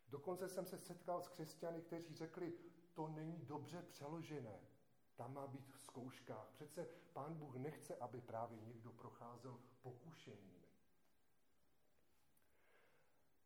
[0.09, 2.53] Dokonce jsem se setkal s křesťany, kteří řekli,
[2.95, 4.61] to není dobře přeložené.
[5.17, 6.49] Tam má být v zkouškách.
[6.53, 10.63] Přece pán Bůh nechce, aby právě někdo procházel pokušeními.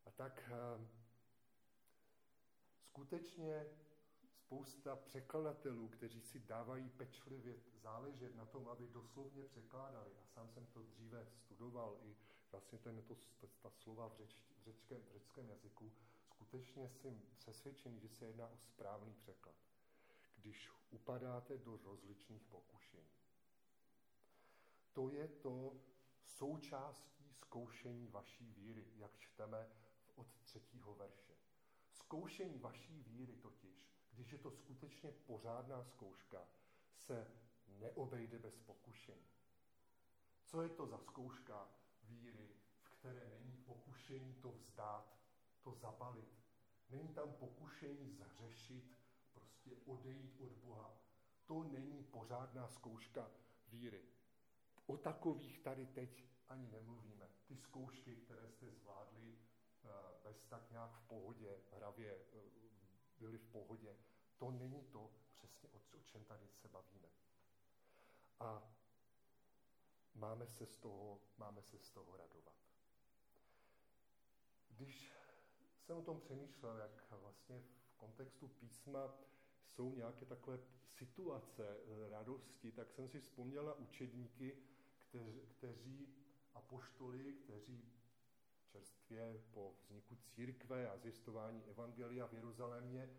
[0.07, 0.89] A tak eh,
[2.81, 3.67] skutečně
[4.47, 10.11] spousta překladatelů, kteří si dávají pečlivě záležet na tom, aby doslovně překládali.
[10.23, 12.17] A sám jsem to dříve studoval i
[12.51, 13.17] vlastně ten, to,
[13.63, 15.93] ta slova v, řeč, v, řečském, v řeckém jazyku.
[16.37, 19.55] Skutečně jsem přesvědčený, že se jedná o správný překlad.
[20.37, 23.11] Když upadáte do rozličných pokušení.
[24.93, 25.81] To je to
[26.25, 29.69] součástí zkoušení vaší víry, jak čteme
[30.15, 31.35] od třetího verše.
[31.93, 36.49] Zkoušení vaší víry totiž, když je to skutečně pořádná zkouška,
[36.97, 37.31] se
[37.67, 39.27] neobejde bez pokušení.
[40.45, 41.69] Co je to za zkouška
[42.03, 45.16] víry, v které není pokušení to vzdát,
[45.67, 46.29] to zabalit?
[46.91, 48.97] Není tam pokušení zhřešit,
[49.33, 50.95] prostě odejít od Boha.
[51.47, 53.31] To není pořádná zkouška
[53.69, 54.03] víry.
[54.87, 57.29] O takových tady teď ani nemluvíme.
[57.47, 59.89] Ty zkoušky, které jste zvládli eh,
[60.23, 62.41] bez tak nějak v pohodě, hravě eh,
[63.19, 63.97] byli v pohodě,
[64.37, 67.09] to není to přesně, o čem tady se bavíme.
[68.41, 68.63] A
[70.15, 72.55] máme se z toho, máme se z toho radovat.
[74.69, 75.17] Když
[75.87, 79.15] jsem o tom přemýšlel, jak vlastně v kontextu písma
[79.67, 81.77] jsou nějaké takové situace
[82.11, 84.57] radosti, tak jsem si vzpomněl na učedníky,
[84.99, 86.15] kteři, kteří
[86.55, 87.93] apoštoli, kteří
[88.67, 93.11] čerstvě po vzniku církve a zjistování evangelia v Jeruzalémě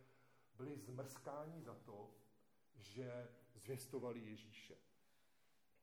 [0.54, 2.14] byli zmrskáni za to,
[2.76, 4.78] že zvěstovali Ježíše.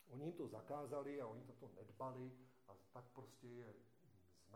[0.06, 2.32] Oni jim to zakázali a oni to nedbali
[2.68, 3.74] a tak prostě je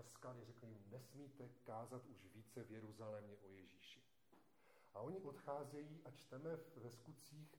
[0.02, 4.02] zmrskali, řekli jim, nesmíte kázat už více v Jeruzalémě o Ježíši.
[4.94, 7.54] A oni odcházejí a čteme ve skutcích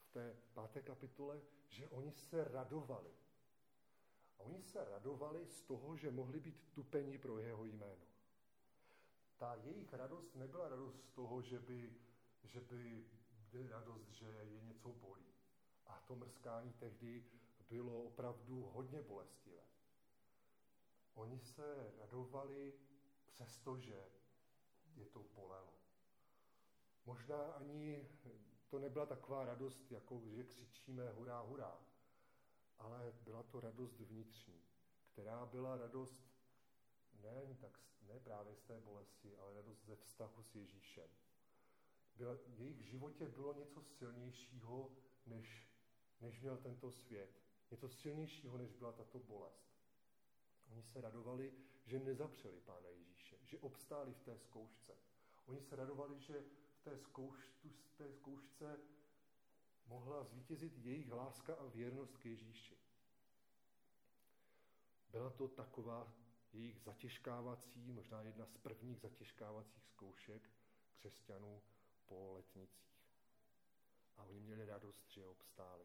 [0.00, 3.10] v té páté kapitole, že oni se radovali.
[4.38, 8.06] A oni se radovali z toho, že mohli být tupení pro jeho jméno.
[9.36, 11.94] Ta jejich radost nebyla radost z toho, že by,
[12.44, 13.06] že by
[13.68, 15.34] radost, že je něco bolí.
[15.86, 17.24] A to mrskání tehdy
[17.68, 19.67] bylo opravdu hodně bolestivé.
[21.18, 22.74] Oni se radovali
[23.26, 24.10] přestože
[24.94, 25.74] je to bolelo.
[27.04, 28.08] Možná ani
[28.68, 31.80] to nebyla taková radost, jako že křičíme hurá, hurá,
[32.78, 34.62] ale byla to radost vnitřní,
[35.12, 36.20] která byla radost
[37.22, 41.10] ne, tak, ne právě z té bolesti, ale radost ze vztahu s Ježíšem.
[42.16, 44.90] Byla, v jejich životě bylo něco silnějšího,
[45.26, 45.68] než,
[46.20, 47.42] než měl tento svět.
[47.70, 49.77] Něco silnějšího, než byla tato bolest.
[50.70, 51.52] Oni se radovali,
[51.84, 54.96] že nezapřeli Pána Ježíše, že obstáli v té zkoušce.
[55.46, 58.80] Oni se radovali, že v té, zkouš, v té zkoušce
[59.86, 62.78] mohla zvítězit jejich láska a věrnost k Ježíši.
[65.10, 66.12] Byla to taková
[66.52, 70.50] jejich zatěžkávací, možná jedna z prvních zatěžkávacích zkoušek
[70.92, 71.62] křesťanů
[72.06, 72.98] po letnicích.
[74.16, 75.84] A oni měli radost, že obstáli.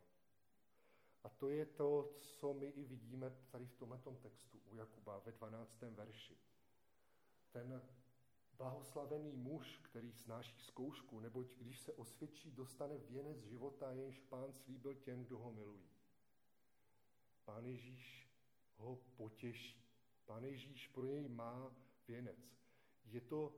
[1.24, 5.32] A to je to, co my i vidíme tady v tomto textu u Jakuba ve
[5.32, 5.82] 12.
[5.82, 6.38] verši.
[7.52, 7.82] Ten
[8.58, 14.96] Blahoslavený muž, který snáší zkoušku, neboť když se osvědčí, dostane věnec života, jenž pán slíbil
[14.96, 15.90] těm, kdo ho milují.
[17.46, 18.30] Pán Ježíš
[18.78, 19.84] ho potěší.
[20.26, 21.76] Pán Ježíš pro něj má
[22.08, 22.58] věnec.
[23.06, 23.56] Je to,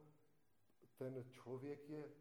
[0.95, 2.11] ten člověk je,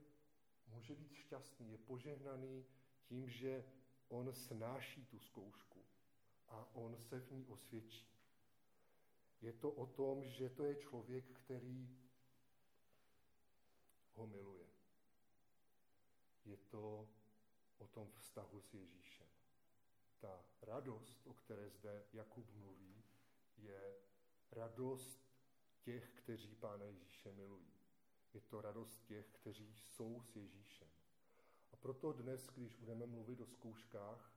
[0.66, 2.66] může být šťastný, je požehnaný
[3.04, 3.64] tím, že
[4.08, 5.84] on snáší tu zkoušku
[6.48, 8.14] a on se v ní osvědčí.
[9.40, 11.98] Je to o tom, že to je člověk, který
[14.12, 14.66] ho miluje.
[16.44, 17.08] Je to
[17.78, 19.26] o tom vztahu s Ježíšem.
[20.18, 23.04] Ta radost, o které zde Jakub mluví,
[23.56, 23.94] je
[24.50, 25.24] radost
[25.80, 27.72] těch, kteří Pána Ježíše milují.
[28.34, 30.93] Je to radost těch, kteří jsou s Ježíšem.
[31.84, 34.32] Proto dnes, když budeme mluvit o zkouškách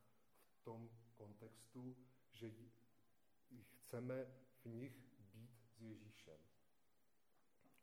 [0.49, 1.97] v tom kontextu,
[2.31, 2.51] že
[3.61, 4.25] chceme
[4.61, 6.37] v nich být s Ježíšem.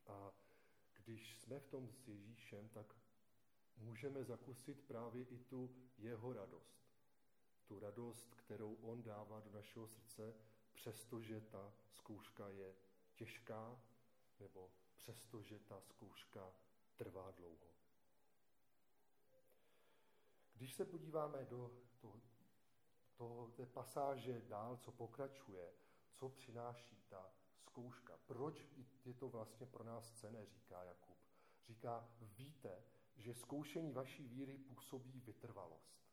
[0.06, 0.32] A
[0.92, 2.96] když jsme v tom s Ježíšem, tak
[3.76, 6.88] můžeme zakusit právě i tu jeho radost.
[7.66, 10.34] Tu radost, kterou on dává do našeho srdce,
[10.72, 12.74] přestože ta zkouška je
[13.14, 13.82] těžká,
[14.40, 16.52] nebo přestože ta zkouška
[16.96, 17.73] trvá dlouho.
[20.64, 22.20] Když se podíváme do toho,
[23.16, 25.72] toho, té pasáže dál, co pokračuje,
[26.12, 28.18] co přináší ta zkouška.
[28.26, 28.66] Proč
[29.04, 31.18] je to vlastně pro nás cené, říká Jakub.
[31.66, 32.84] Říká, víte,
[33.16, 36.08] že zkoušení vaší víry působí vytrvalost.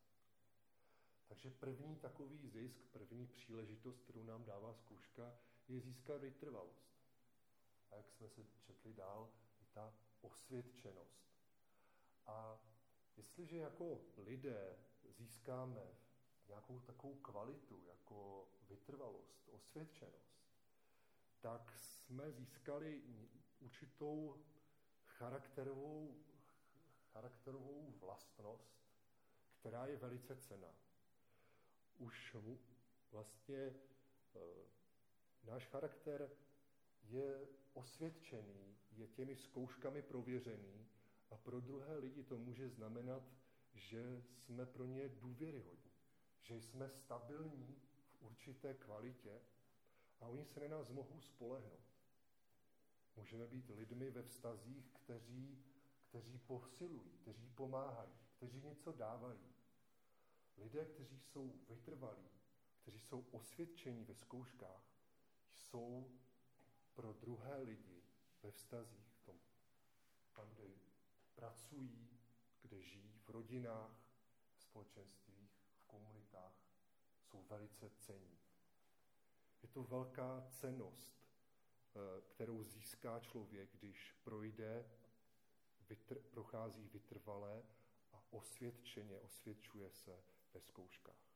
[1.27, 5.37] Takže první takový zisk, první příležitost, kterou nám dává zkouška,
[5.67, 6.91] je získat vytrvalost.
[7.91, 9.29] A jak jsme se četli dál,
[9.61, 11.21] i ta osvědčenost.
[12.25, 12.59] A
[13.21, 15.87] Jestliže jako lidé získáme
[16.47, 20.45] nějakou takovou kvalitu, jako vytrvalost, osvědčenost,
[21.39, 23.03] tak jsme získali
[23.59, 24.45] určitou
[25.05, 26.23] charakterovou,
[27.11, 28.81] charakterovou vlastnost,
[29.59, 30.75] která je velice cená.
[31.97, 32.35] Už
[33.11, 33.75] vlastně e,
[35.43, 36.31] náš charakter
[37.03, 40.87] je osvědčený, je těmi zkouškami prověřený
[41.31, 43.23] a pro druhé lidi to může znamenat,
[43.73, 45.91] že jsme pro ně důvěryhodní,
[46.41, 49.41] že jsme stabilní v určité kvalitě
[50.19, 51.79] a oni se na nás mohou spolehnout.
[53.15, 55.63] Můžeme být lidmi ve vztazích, kteří,
[56.09, 59.55] kteří posilují, kteří pomáhají, kteří něco dávají.
[60.57, 62.29] Lidé, kteří jsou vytrvalí,
[62.81, 64.83] kteří jsou osvědčení ve zkouškách,
[65.53, 66.11] jsou
[66.93, 68.03] pro druhé lidi
[68.43, 69.25] ve vztazích, v
[70.33, 70.90] tom, kde
[71.41, 72.09] pracují,
[72.61, 73.91] kde žijí, v rodinách,
[74.55, 76.53] v společenstvích, v komunitách,
[77.23, 78.39] jsou velice cení.
[79.61, 81.13] Je to velká cenost,
[81.95, 84.91] eh, kterou získá člověk, když projde,
[85.89, 87.63] vytr, prochází vytrvalé
[88.11, 90.23] a osvědčeně osvědčuje se
[90.53, 91.31] ve zkouškách.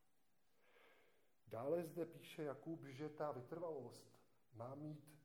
[1.47, 4.19] Dále zde píše Jakub, že ta vytrvalost
[4.53, 5.19] má mít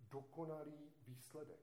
[0.00, 1.60] dokonalý výsledek.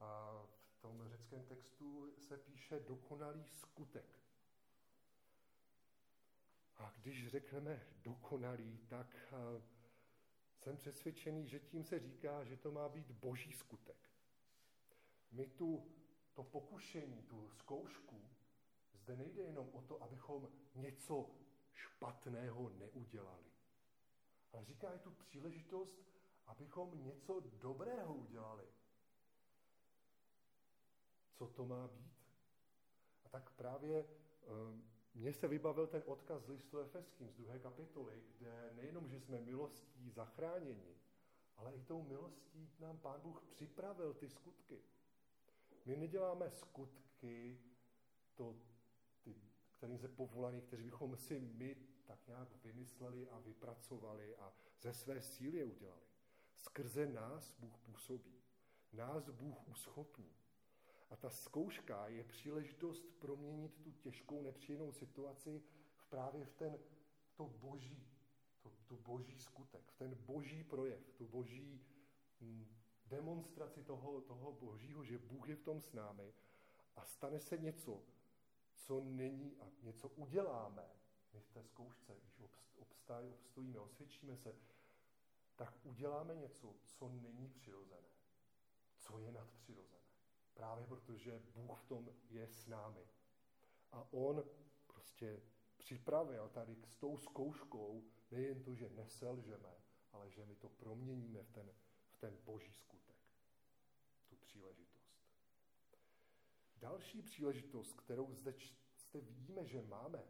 [0.00, 4.20] A tom řeckém textu se píše dokonalý skutek.
[6.76, 9.62] A když řekneme dokonalý, tak eh,
[10.58, 14.10] jsem přesvědčený, že tím se říká, že to má být boží skutek.
[15.30, 15.92] My tu,
[16.34, 18.30] to pokušení, tu zkoušku,
[18.92, 21.30] zde nejde jenom o to, abychom něco
[21.74, 23.50] špatného neudělali.
[24.52, 26.02] Ale říká je tu příležitost,
[26.46, 28.68] abychom něco dobrého udělali.
[31.40, 32.12] Co to má být?
[33.24, 34.08] A tak právě
[35.14, 39.40] mně se vybavil ten odkaz z listu Efeským z druhé kapitoly, kde nejenom, že jsme
[39.40, 40.96] milostí zachráněni,
[41.56, 44.82] ale i tou milostí nám Pán Bůh připravil ty skutky.
[45.84, 47.60] My neděláme skutky,
[48.34, 48.56] to,
[49.22, 49.34] ty,
[49.70, 55.22] kterým se povolaní, kteří bychom si my tak nějak vymysleli a vypracovali a ze své
[55.22, 56.06] síly je udělali.
[56.54, 58.42] Skrze nás Bůh působí.
[58.92, 60.39] Nás Bůh uschopní.
[61.10, 65.62] A ta zkouška je příležitost proměnit tu těžkou, nepříjemnou situaci
[65.96, 66.78] v právě v ten,
[67.34, 68.06] to boží,
[68.62, 71.84] to, tu boží skutek, v ten boží projev, tu boží
[72.40, 72.66] hm,
[73.06, 76.34] demonstraci toho, toho božího, že Bůh je v tom s námi.
[76.96, 78.02] A stane se něco,
[78.74, 80.90] co není a něco uděláme.
[81.32, 84.56] My v té zkoušce, když obstaj, obstojíme, osvědčíme se,
[85.56, 88.08] tak uděláme něco, co není přirozené,
[88.98, 89.99] co je nadpřirozené.
[90.60, 93.08] Právě protože Bůh v tom je s námi.
[93.92, 94.44] A On
[94.86, 95.42] prostě
[95.76, 99.76] připravil tady s tou zkouškou nejen to, že neselžeme,
[100.12, 101.72] ale že my to proměníme v ten,
[102.10, 103.16] v ten boží skutek.
[104.28, 105.20] Tu příležitost.
[106.76, 108.54] Další příležitost, kterou zde,
[108.98, 110.24] zde vidíme, že máme,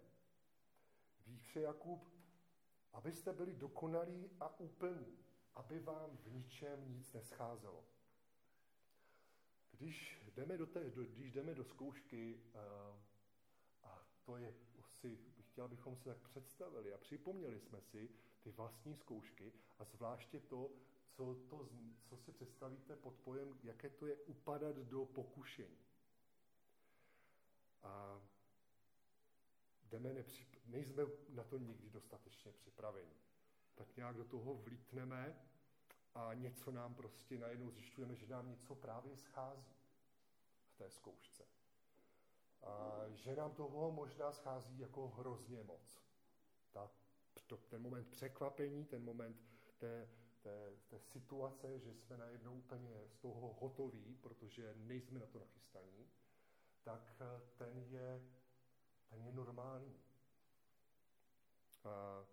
[1.23, 2.09] píše Jakub,
[2.93, 5.19] abyste byli dokonalí a úplní,
[5.55, 7.85] aby vám v ničem nic nescházelo.
[9.81, 13.01] Když jdeme do, té, do, když jdeme do zkoušky, uh,
[13.83, 14.55] a to je
[15.01, 18.11] si, chtěl bychom si tak představili a připomněli jsme si
[18.41, 20.71] ty vlastní zkoušky a zvláště to,
[21.11, 21.69] co, to,
[22.05, 25.79] co si představíte pod pojem, jaké to je upadat do pokušení.
[27.83, 28.23] A
[29.83, 30.49] jdeme nepřip...
[30.67, 33.17] nejsme na to nikdy dostatečně připraveni.
[33.75, 35.37] Tak nějak do toho vlítneme
[36.15, 39.80] a něco nám prostě najednou zjišťujeme, že nám něco právě schází
[40.81, 41.45] té zkoušce.
[42.63, 46.03] A že nám toho možná schází jako hrozně moc.
[46.73, 46.91] Ta,
[47.47, 49.37] to, ten moment překvapení, ten moment
[49.79, 50.09] té,
[50.43, 56.11] té, té situace, že jsme najednou úplně z toho hotoví, protože nejsme na to nachystaní,
[56.83, 57.23] tak
[57.57, 58.23] ten je
[59.11, 60.01] ten je normální.
[61.85, 62.25] A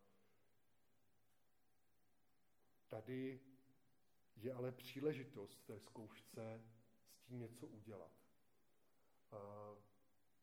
[2.87, 3.39] tady
[4.35, 6.61] je ale příležitost té zkoušce
[7.11, 8.26] s tím něco udělat.
[9.31, 9.71] A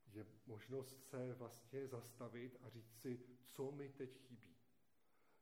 [0.06, 4.56] je možnost se vlastně zastavit a říct si, co mi teď chybí.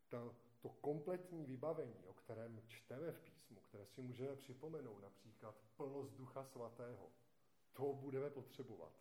[0.09, 6.15] Ta, to kompletní vybavení, o kterém čteme v písmu, které si můžeme připomenout, například plnost
[6.15, 7.11] Ducha Svatého,
[7.73, 8.93] to budeme potřebovat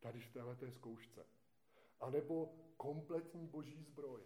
[0.00, 1.26] tady v této zkoušce
[2.00, 4.22] anebo kompletní boží zbroj.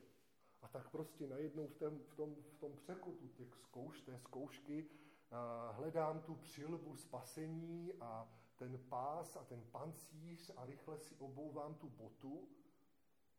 [0.62, 4.90] A tak prostě najednou v, tom, v, tom, v tom překotu těch zkouš, té zkoušky
[5.30, 11.74] a hledám tu přilbu spasení a ten pás a ten pancíř a rychle si obouvám
[11.74, 12.48] tu botu,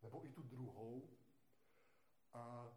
[0.02, 1.10] nebo i tu druhou
[2.34, 2.74] a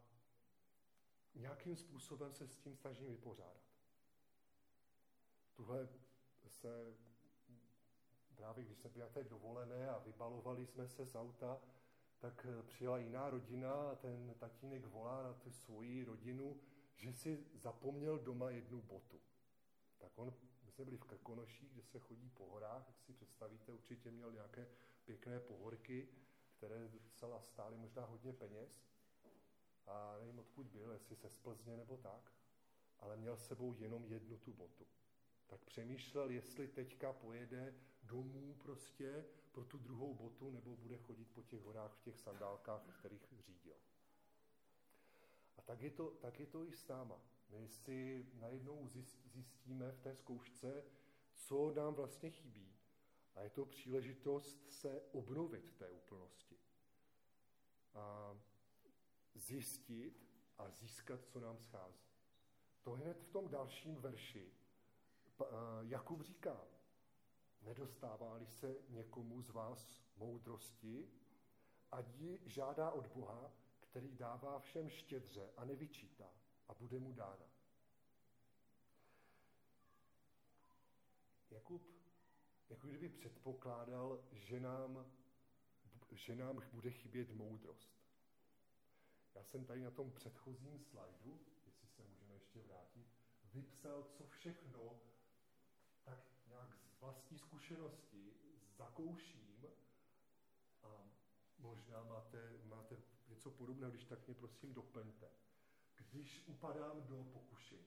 [1.34, 3.62] nějakým způsobem se s tím snažím vypořádat.
[5.54, 5.88] Tuhle
[6.46, 6.96] se
[8.34, 11.60] právě když jsme byli na té dovolené a vybalovali jsme se z auta,
[12.18, 16.60] tak přijela jiná rodina a ten tatínek volá na tu svoji rodinu,
[16.94, 19.20] že si zapomněl doma jednu botu.
[19.98, 20.34] Tak on,
[20.78, 24.32] my jsme byli v Krkonoších, kde se chodí po horách, jak si představíte, určitě měl
[24.32, 24.68] nějaké
[25.04, 26.08] pěkné pohorky,
[26.50, 28.86] které docela stály možná hodně peněz.
[29.86, 32.32] A nevím, odkud byl, jestli se z Plzně nebo tak,
[32.98, 34.86] ale měl sebou jenom jednu tu botu.
[35.46, 41.42] Tak přemýšlel, jestli teďka pojede domů prostě pro tu druhou botu, nebo bude chodit po
[41.42, 43.76] těch horách v těch sandálkách, v kterých řídil.
[45.56, 47.37] A tak je to, tak je to i s náma.
[47.48, 48.88] My si najednou
[49.24, 50.84] zjistíme v té zkoušce,
[51.34, 52.76] co nám vlastně chybí.
[53.34, 56.58] A je to příležitost se obnovit v té úplnosti.
[57.94, 58.36] A
[59.34, 60.28] zjistit
[60.58, 62.08] a získat, co nám schází.
[62.82, 64.52] To hned v tom dalším verši
[65.82, 66.66] Jakub říká,
[67.62, 71.10] nedostává-li se někomu z vás moudrosti,
[71.92, 76.30] ať ji žádá od Boha, který dává všem štědře a nevyčítá
[76.68, 77.46] a bude mu dána.
[81.50, 81.98] Jakub
[82.68, 85.12] jako kdyby předpokládal, že nám,
[86.10, 87.98] že nám bude chybět moudrost.
[89.34, 93.06] Já jsem tady na tom předchozím slajdu, jestli se můžeme ještě vrátit,
[93.44, 95.00] vypsal, co všechno
[96.04, 98.32] tak nějak z vlastní zkušenosti
[98.76, 99.66] zakouším
[100.82, 101.10] a
[101.58, 102.96] možná máte, máte
[103.28, 105.30] něco podobného, když tak mě prosím doplňte.
[105.98, 107.86] Když upadám do pokušení,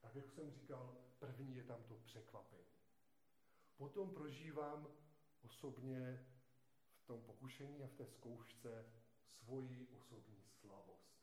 [0.00, 2.74] tak jak jsem říkal, první je tam to překvapení.
[3.76, 4.88] Potom prožívám
[5.42, 6.26] osobně
[6.96, 8.84] v tom pokušení a v té zkoušce
[9.44, 11.14] svoji osobní slavost.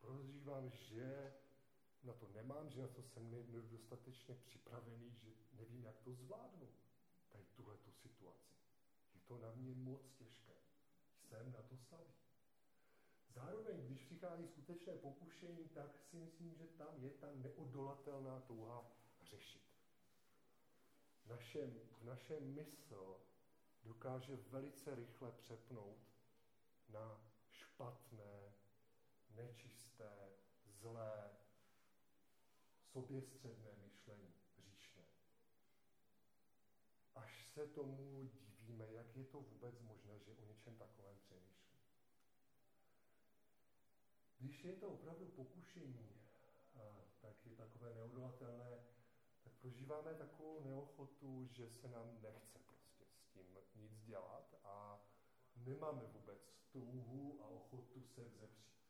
[0.00, 1.34] Prožívám, že
[2.02, 6.68] na to nemám, že na to jsem nedostatečně připravený, že nevím, jak to zvládnu,
[7.28, 8.54] tady tuhle tu situaci.
[9.14, 10.54] Je to na mě moc těžké.
[11.20, 12.27] Jsem na to slabý.
[13.38, 18.90] Zároveň, když přichází skutečné pokušení, tak si myslím, že tam je ta neodolatelná touha
[19.22, 19.62] řešit.
[21.26, 23.20] Naše, v naše mysl
[23.82, 25.98] dokáže velice rychle přepnout
[26.88, 27.20] na
[27.50, 28.54] špatné,
[29.30, 30.32] nečisté,
[30.64, 31.30] zlé,
[32.92, 35.04] soběstředné myšlení, hříšné.
[37.14, 41.18] Až se tomu divíme, jak je to vůbec možné, že o něčem takovém
[44.48, 46.08] Když je to opravdu pokušení,
[47.20, 48.84] tak je takové neodolatelné,
[49.44, 55.00] tak prožíváme takovou neochotu, že se nám nechce prostě s tím nic dělat a
[55.56, 58.88] nemáme vůbec touhu a ochotu se vzepřít.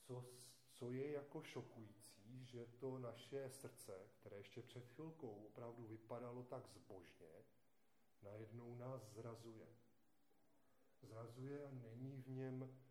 [0.00, 0.24] Co,
[0.72, 6.68] co je jako šokující, že to naše srdce, které ještě před chvilkou opravdu vypadalo tak
[6.68, 7.44] zbožně,
[8.22, 9.66] najednou nás zrazuje.
[11.02, 12.83] Zrazuje a není v něm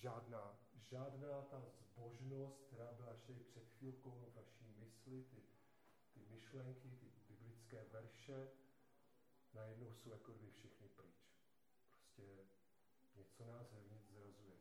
[0.00, 0.58] žádná,
[0.90, 5.42] žádná ta zbožnost, která byla ještě před chvilkou v naší mysli, ty,
[6.12, 8.48] ty myšlenky, ty biblické verše,
[9.54, 11.34] najednou jsou jako kdyby všechny pryč.
[11.88, 12.22] Prostě
[13.14, 14.56] něco nás vevnitř zrazuje.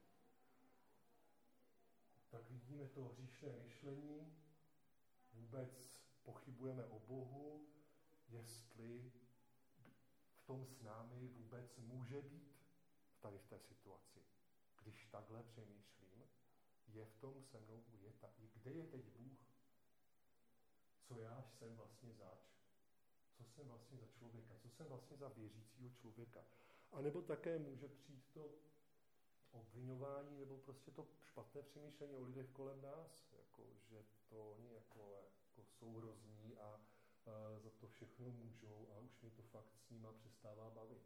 [2.30, 4.38] Tak vidíme to hříšné myšlení,
[5.34, 5.90] vůbec
[6.24, 7.68] pochybujeme o Bohu,
[8.28, 9.12] jestli
[10.34, 12.60] v tom s námi vůbec může být
[13.20, 14.09] tady v té situaci.
[14.90, 16.24] Když takhle přemýšlím,
[16.88, 19.40] je v tom se mnou, je ta, kde je teď Bůh?
[21.02, 22.40] Co já jsem vlastně zač?
[23.38, 24.56] Co jsem vlastně za člověka?
[24.56, 26.44] Co jsem vlastně za věřícího člověka?
[26.92, 28.56] A nebo také může přijít to
[29.52, 35.32] obvinování nebo prostě to špatné přemýšlení o lidech kolem nás, jako, že to oni jako,
[35.58, 36.82] jako jsou hrozní a,
[37.26, 41.04] a za to všechno můžou a už mi to fakt s nima přestává bavit.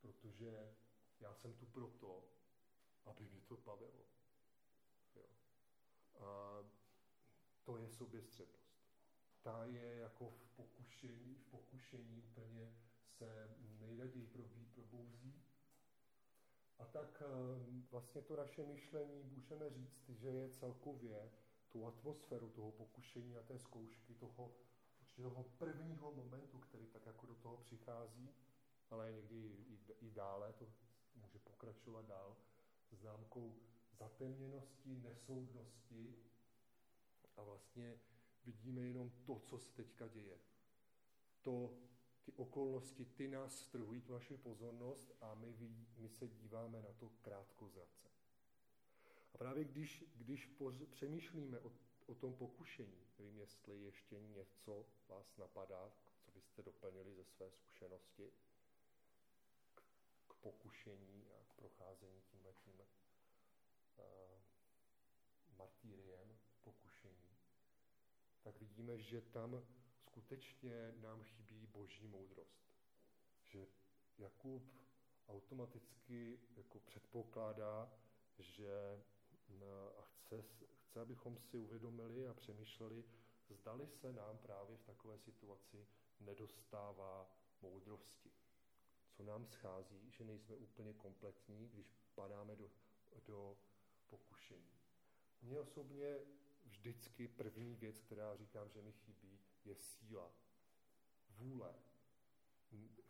[0.00, 0.76] Protože
[1.20, 2.24] já jsem tu proto,
[3.06, 4.04] aby mě to bavilo.
[5.14, 5.24] Jo.
[6.14, 6.58] A
[7.64, 8.66] to je soběstřednost.
[9.42, 12.74] Ta je jako v pokušení, v pokušení úplně
[13.18, 15.42] se nejraději probí, probouzí.
[16.78, 21.30] A tak eh, vlastně to naše myšlení můžeme říct, že je celkově
[21.68, 24.54] tu atmosféru toho pokušení a té zkoušky, toho,
[25.16, 28.34] toho prvního momentu, který tak jako do toho přichází,
[28.90, 29.36] ale někdy
[29.68, 30.66] i, i dále, to
[31.14, 32.36] může pokračovat dál,
[32.92, 33.56] známkou
[33.92, 36.14] zatemněnosti, nesoudnosti
[37.36, 38.00] a vlastně
[38.44, 40.38] vidíme jenom to, co se teďka děje.
[41.42, 41.78] To,
[42.24, 45.56] ty okolnosti, ty nás strhují tu naši pozornost a my,
[45.98, 48.08] my se díváme na to krátkozrace.
[49.34, 51.72] A právě když, když poř, přemýšlíme o,
[52.06, 58.32] o tom pokušení, nevím, jestli ještě něco vás napadá, co byste doplnili ze své zkušenosti
[60.46, 64.04] pokušení a k procházení tímhle tím uh,
[65.56, 67.36] martýriem, pokušení,
[68.42, 69.66] tak vidíme, že tam
[69.96, 72.66] skutečně nám chybí boží moudrost.
[73.42, 73.66] Že
[74.18, 74.62] Jakub
[75.28, 77.92] automaticky jako předpokládá,
[78.38, 79.02] že
[79.98, 83.04] a chce, chce, abychom si uvědomili a přemýšleli,
[83.48, 85.86] zdali se nám právě v takové situaci
[86.20, 87.30] nedostává
[87.60, 88.45] moudrosti.
[89.16, 92.70] Co nám schází, že nejsme úplně kompletní, když padáme do,
[93.26, 93.58] do
[94.06, 94.80] pokušení.
[95.42, 96.16] Mně osobně
[96.64, 100.32] vždycky první věc, která říkám, že mi chybí, je síla,
[101.28, 101.74] vůle,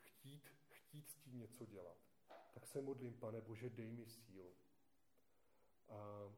[0.00, 1.98] chtít, chtít s tím něco dělat.
[2.54, 4.56] Tak se modlím, pane Bože, dej mi sílu.
[5.88, 6.32] A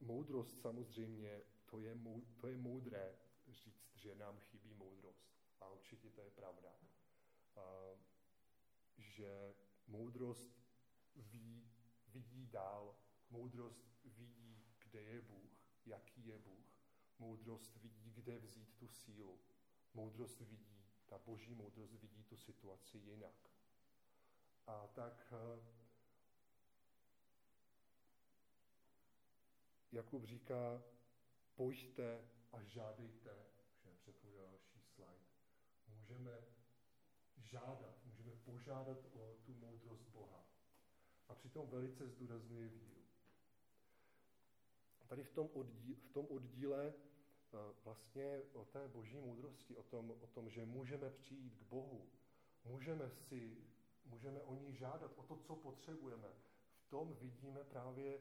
[0.00, 1.96] moudrost samozřejmě, to je,
[2.40, 3.18] to je moudré
[3.48, 5.30] říct, že nám chybí moudrost.
[5.60, 6.74] A určitě to je pravda.
[8.96, 9.54] Že
[9.86, 10.60] moudrost
[11.16, 11.70] ví,
[12.06, 12.96] vidí dál,
[13.30, 15.50] moudrost vidí, kde je Bůh,
[15.86, 16.66] jaký je Bůh.
[17.18, 19.40] Moudrost vidí, kde vzít tu sílu.
[19.94, 23.50] Moudrost vidí, ta boží moudrost vidí tu situaci jinak.
[24.66, 25.32] A tak
[29.92, 30.82] Jakub říká,
[31.54, 35.26] pojďte a žádejte, můžeme přepojit další slide,
[35.88, 36.59] můžeme
[37.50, 40.44] žádat, můžeme požádat o tu moudrost Boha.
[41.28, 43.04] A přitom velice zdůrazňuje víru.
[45.06, 46.94] Tady v tom, oddíle, v tom oddíle
[47.84, 52.10] vlastně o té boží moudrosti, o tom, o tom, že můžeme přijít k Bohu,
[52.64, 53.56] můžeme si,
[54.04, 56.28] můžeme o ní žádat, o to, co potřebujeme.
[56.76, 58.20] V tom vidíme právě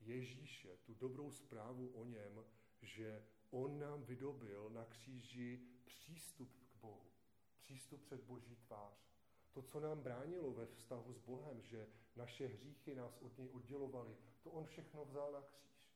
[0.00, 2.44] Ježíše, tu dobrou zprávu o něm,
[2.82, 6.63] že on nám vydobil na kříži přístup
[7.64, 8.94] přístup před Boží tvář.
[9.52, 14.16] To, co nám bránilo ve vztahu s Bohem, že naše hříchy nás od něj oddělovaly,
[14.42, 15.92] to on všechno vzal na kříž.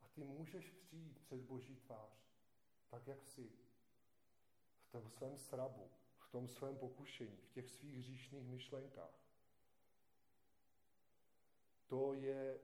[0.00, 2.12] A ty můžeš přijít před Boží tvář,
[2.88, 3.52] tak jak jsi,
[4.80, 9.26] v tom svém srabu, v tom svém pokušení, v těch svých hříšných myšlenkách.
[11.86, 12.60] To je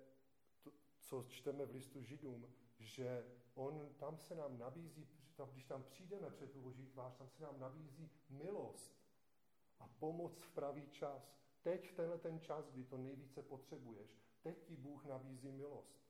[0.98, 3.24] co čteme v listu Židům, že
[3.54, 5.08] on tam se nám nabízí,
[5.52, 9.02] když tam přijdeme před tu boží tvář, tam se nám nabízí milost
[9.78, 11.36] a pomoc v pravý čas.
[11.62, 14.10] Teď v tenhle ten čas, kdy to nejvíce potřebuješ,
[14.42, 16.02] teď ti Bůh nabízí milost.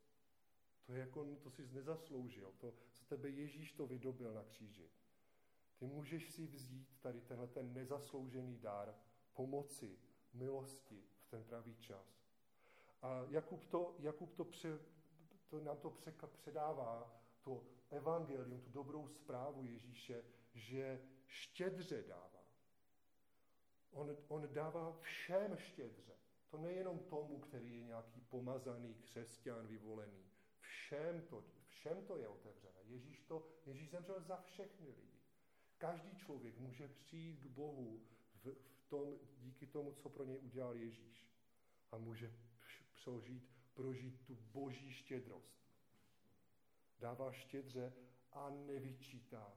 [0.87, 4.91] To je jako, to jsi nezasloužil, to, co tebe Ježíš to vydobil na kříži.
[5.77, 8.95] Ty můžeš si vzít tady tenhle ten nezasloužený dar
[9.35, 9.99] pomoci,
[10.33, 12.23] milosti v ten pravý čas.
[13.03, 14.79] A Jakub to, Jakub to, pře,
[15.49, 15.91] to nám to
[16.27, 20.25] předává, to evangelium, tu dobrou zprávu Ježíše,
[20.55, 22.45] že štědře dává.
[23.91, 26.13] On, on dává všem štědře.
[26.49, 30.25] To nejenom tomu, který je nějaký pomazaný křesťan vyvolený.
[30.61, 32.81] Všem to, všem to je otevřené.
[32.85, 35.21] Ježíš, to, Ježíš zemřel za všechny lidi.
[35.79, 38.01] Každý člověk může přijít k Bohu
[38.35, 41.27] v, v tom, díky tomu, co pro něj udělal Ježíš.
[41.93, 42.33] A může
[43.05, 45.62] prožít, prožít tu boží štědrost.
[47.03, 47.93] Dává štědře
[48.33, 49.53] a nevyčítá.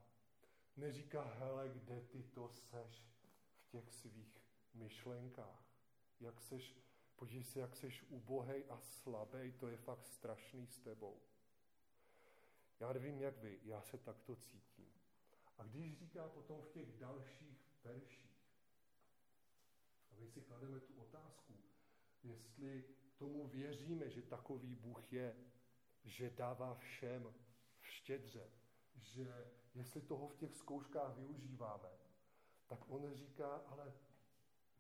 [0.77, 3.05] Neříká, hele, kde ty to seš
[3.57, 4.41] v těch svých
[4.73, 5.65] myšlenkách.
[6.19, 6.77] Jak seš,
[7.15, 11.21] podívej se, jak seš ubohej a slabej, to je fakt strašný s tebou.
[12.79, 14.91] Já nevím, jak vy, já se takto cítím.
[15.57, 18.45] A když říká potom v těch dalších verších,
[20.11, 21.53] a my si klademe tu otázku,
[22.23, 22.83] jestli
[23.17, 25.35] tomu věříme, že takový Bůh je,
[26.05, 27.33] že dává všem
[27.81, 28.49] štědře,
[28.95, 31.89] že jestli toho v těch zkouškách využíváme,
[32.67, 33.93] tak on říká, ale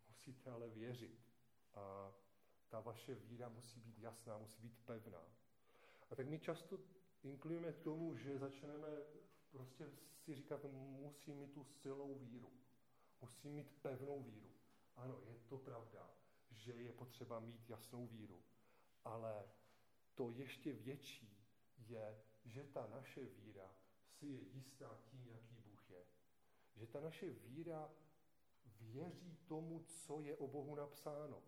[0.07, 1.25] musíte ale věřit.
[1.73, 2.13] A
[2.69, 5.21] ta vaše víra musí být jasná, musí být pevná.
[6.09, 6.79] A tak my často
[7.23, 8.87] inklujeme k tomu, že začneme
[9.51, 9.89] prostě
[10.23, 10.63] si říkat,
[11.01, 12.53] musím mít tu silnou víru.
[13.21, 14.51] Musím mít pevnou víru.
[14.95, 16.15] Ano, je to pravda
[16.55, 18.43] že je potřeba mít jasnou víru.
[19.03, 19.43] Ale
[20.15, 21.45] to ještě větší
[21.77, 23.75] je, že ta naše víra
[24.17, 26.05] si je jistá tím, jaký Bůh je.
[26.75, 27.91] Že ta naše víra
[28.81, 31.43] věří tomu, co je o Bohu napsáno.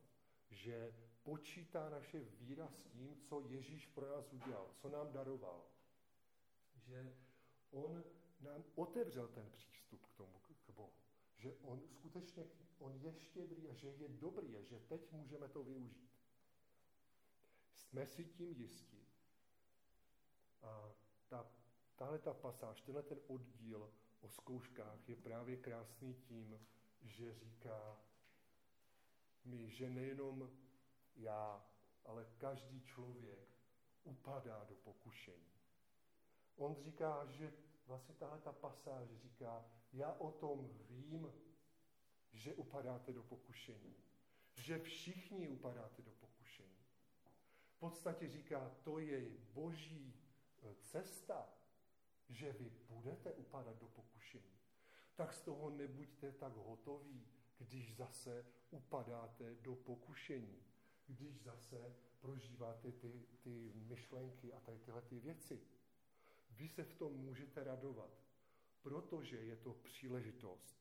[0.50, 0.94] Že
[1.24, 5.66] počítá naše víra s tím, co Ježíš pro nás udělal, co nám daroval.
[6.76, 7.14] že
[7.72, 8.04] on
[8.40, 10.94] nám otevřel ten přístup k tomu, k Bohu.
[11.38, 12.46] Že on skutečně,
[12.80, 16.17] on je štědrý a že je dobrý a že teď můžeme to využít.
[17.90, 19.08] Jsme si tím jistí.
[20.62, 20.92] A
[21.28, 21.52] ta,
[21.96, 26.60] tahle ta pasáž, tenhle ten oddíl o zkouškách je právě krásný tím,
[27.02, 27.98] že říká
[29.46, 30.52] mi, že nejenom
[31.16, 31.66] já,
[32.06, 33.48] ale každý člověk
[34.04, 35.54] upadá do pokušení.
[36.56, 37.54] On říká, že
[37.86, 41.34] vlastně tahle ta pasáž říká, já o tom vím,
[42.32, 43.96] že upadáte do pokušení.
[44.56, 46.27] Že všichni upadáte do pokušení.
[47.78, 50.14] V podstatě říká, to je boží
[50.64, 51.50] e, cesta,
[52.30, 54.60] že vy budete upadat do pokušení.
[55.16, 60.64] Tak z toho nebuďte tak hotoví, když zase upadáte do pokušení.
[61.08, 65.62] Když zase prožíváte ty, ty myšlenky a tady tyhle ty věci.
[66.50, 68.24] Vy se v tom můžete radovat,
[68.82, 70.78] protože je to příležitost,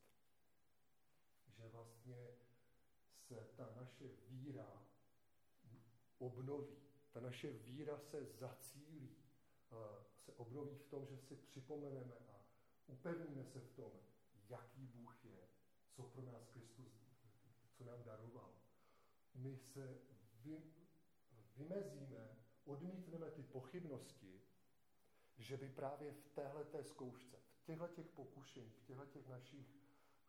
[1.47, 2.29] že vlastně
[3.27, 4.87] se ta naše víra
[6.19, 6.86] obnoví.
[7.17, 9.17] Ta naše víra se zacílí,
[10.17, 12.45] se obnoví v tom, že si připomeneme a
[12.87, 13.93] upevníme se v tom,
[14.49, 15.49] jaký Bůh je,
[15.91, 16.93] co pro nás Kristus,
[17.73, 18.55] co nám daroval.
[19.35, 19.99] My se
[20.43, 20.75] vy,
[21.57, 24.43] vymezíme, odmítneme ty pochybnosti,
[25.37, 29.67] že by právě v téhle té zkoušce, v těchto těch pokušení, v těchto těch našich,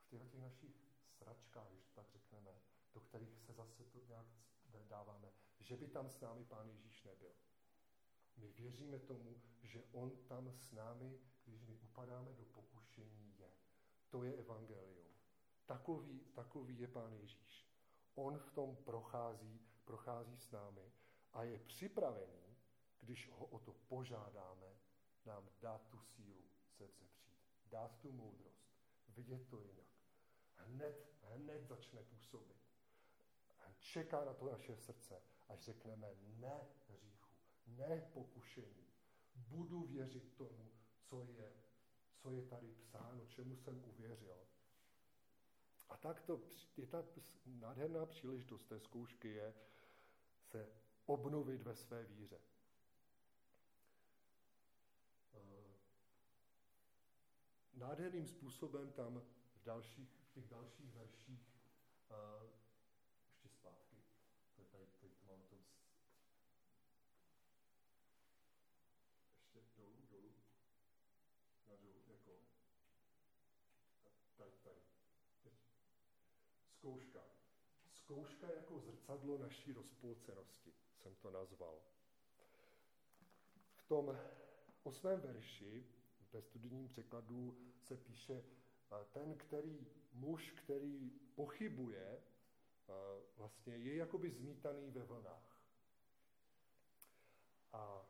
[0.05, 0.75] v těchto těch našich
[1.09, 2.61] sračkách, když tak řekneme,
[2.93, 4.27] do kterých se zase to nějak
[4.87, 5.31] dáváme,
[5.67, 7.35] že by tam s námi Pán Ježíš nebyl.
[8.37, 13.51] My věříme tomu, že On tam s námi, když my upadáme do pokušení, je.
[14.09, 15.07] To je evangelium.
[15.65, 17.69] Takový, takový je Pán Ježíš.
[18.15, 20.91] On v tom prochází, prochází s námi
[21.33, 22.57] a je připravený,
[22.99, 24.79] když ho o to požádáme,
[25.25, 28.71] nám dát tu sílu se vzepřít, dát tu moudrost,
[29.07, 29.87] vidět to jinak.
[30.55, 32.57] Hned, hned začne působit.
[33.79, 37.29] Čeká na to naše srdce, až řekneme ne hříchu,
[37.67, 38.87] ne pokušení.
[39.35, 40.71] Budu věřit tomu,
[41.01, 41.53] co je,
[42.15, 44.37] co je tady psáno, čemu jsem uvěřil.
[45.89, 46.41] A tak to,
[46.77, 47.03] je ta
[47.45, 49.53] nádherná příležitost té zkoušky je
[50.41, 50.69] se
[51.05, 52.39] obnovit ve své víře.
[57.77, 61.53] nádherným způsobem tam v, dalších, v těch dalších verších
[62.09, 62.49] uh,
[63.29, 63.95] ještě zpátky.
[64.55, 65.77] To je tady, tady to mám to ještě
[69.77, 70.33] dolů, dolů.
[71.67, 72.31] Na dolů, jako
[74.37, 74.81] tady, tady.
[76.77, 77.23] Zkouška.
[77.91, 81.81] Zkouška jako zrcadlo naší rozpolcenosti, jsem to nazval.
[83.75, 84.17] V tom
[84.83, 85.85] osmém verši
[86.33, 88.43] ve studijním překladu se píše,
[89.11, 92.23] ten, který muž, který pochybuje,
[93.35, 95.59] vlastně je jakoby zmítaný ve vlnách.
[97.73, 98.05] A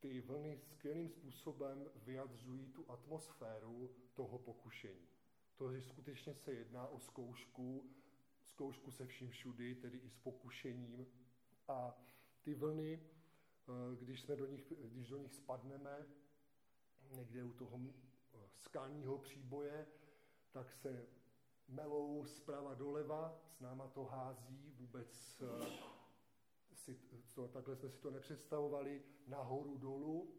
[0.00, 5.13] ty vlny skvělým způsobem vyjadřují tu atmosféru toho pokušení.
[5.56, 7.90] To, že skutečně se jedná o zkoušku,
[8.42, 11.06] zkoušku se vším všudy, tedy i s pokušením.
[11.68, 11.98] A
[12.42, 13.00] ty vlny,
[13.98, 16.06] když, jsme do nich, když do nich spadneme,
[17.10, 19.86] někde u toho eh, skalního příboje,
[20.52, 21.06] tak se
[21.68, 25.94] melou zprava doleva, s náma to hází, vůbec eh,
[26.74, 26.94] si
[27.34, 30.34] to, takhle jsme si to nepředstavovali, nahoru dolů.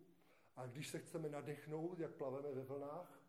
[0.55, 3.24] A když se chceme nadechnout, jak plaveme ve vlnách,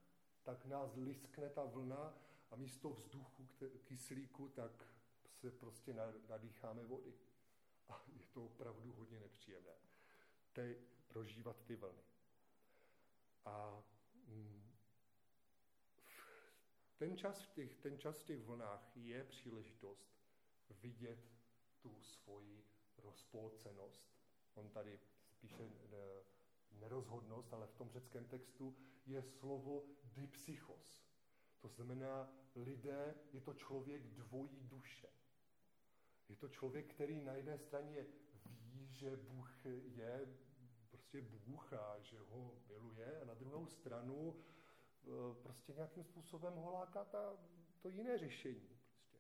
[0.47, 2.14] tak nás liskne ta vlna
[2.51, 3.49] a místo vzduchu,
[3.84, 4.86] kyslíku, tak
[5.40, 5.94] se prostě
[6.28, 7.14] nadýcháme vody.
[7.88, 9.74] A je to opravdu hodně nepříjemné.
[10.53, 10.74] Te,
[11.09, 12.03] prožívat ty vlny.
[13.44, 13.82] A
[14.26, 14.72] mm,
[16.97, 20.16] ten čas, v těch, ten čas v těch vlnách je příležitost
[20.70, 21.32] vidět
[21.80, 22.64] tu svoji
[22.97, 24.16] rozpolcenost.
[24.55, 25.01] On tady
[25.38, 25.62] píše
[26.80, 31.06] nerozhodnost, ale v tom řeckém textu je slovo dipsychos.
[31.60, 35.08] To znamená, lidé, je to člověk dvojí duše.
[36.28, 38.06] Je to člověk, který na jedné straně
[38.44, 40.26] ví, že Bůh je
[40.88, 46.70] prostě Bůh a že ho miluje a na druhou stranu e, prostě nějakým způsobem ho
[46.70, 47.36] láká ta,
[47.80, 48.68] to jiné řešení.
[48.68, 49.18] Prostě.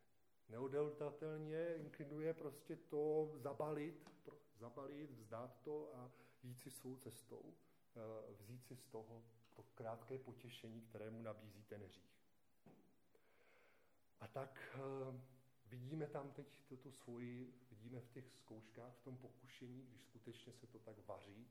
[0.48, 4.10] Neodeltatelně inklinuje prostě to zabalit,
[4.56, 6.12] zabalit, vzdát to a
[6.46, 7.54] jít si svou cestou,
[7.96, 9.24] e, vzít si z toho
[9.54, 12.16] to krátké potěšení, které mu nabízí ten hřích.
[14.20, 14.78] A tak e,
[15.66, 20.66] vidíme tam teď tuto svoji, vidíme v těch zkouškách, v tom pokušení, když skutečně se
[20.66, 21.48] to tak vaří,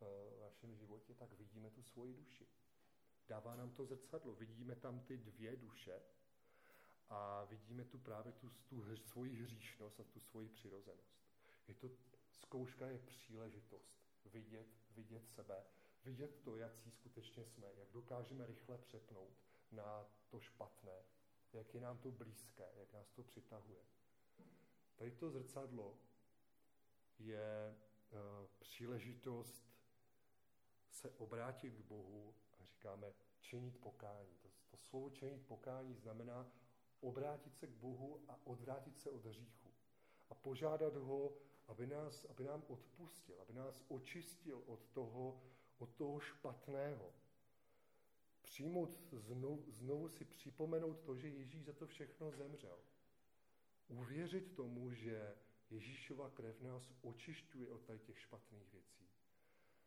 [0.00, 2.46] v našem životě, tak vidíme tu svoji duši.
[3.28, 6.00] Dává nám to zrcadlo, vidíme tam ty dvě duše
[7.08, 11.16] a vidíme tu právě tu, tu svoji hříšnost a tu svoji přirozenost.
[11.68, 11.90] Je to,
[12.30, 15.64] zkouška je příležitost vidět, vidět sebe,
[16.04, 19.36] vidět to, jaký skutečně jsme, jak dokážeme rychle přepnout
[19.72, 21.04] na to špatné,
[21.52, 23.84] jak je nám to blízké, jak nás to přitahuje.
[24.96, 25.98] Tady to zrcadlo
[27.18, 27.76] je
[28.10, 28.18] uh,
[28.58, 29.66] příležitost
[30.90, 34.34] se obrátit k Bohu a říkáme činit pokání.
[34.42, 36.52] To, to slovo činit pokání znamená
[37.00, 39.74] obrátit se k Bohu a odvrátit se od hříchu.
[40.30, 41.36] A požádat ho,
[41.68, 45.42] aby, nás, aby nám odpustil, aby nás očistil od toho,
[45.78, 47.12] od toho špatného.
[48.42, 52.78] Přijmout, znovu, znovu si připomenout to, že Ježíš za to všechno zemřel.
[53.88, 55.36] Uvěřit tomu, že
[55.70, 59.10] Ježíšova krev nás očišťuje od těch špatných věcí.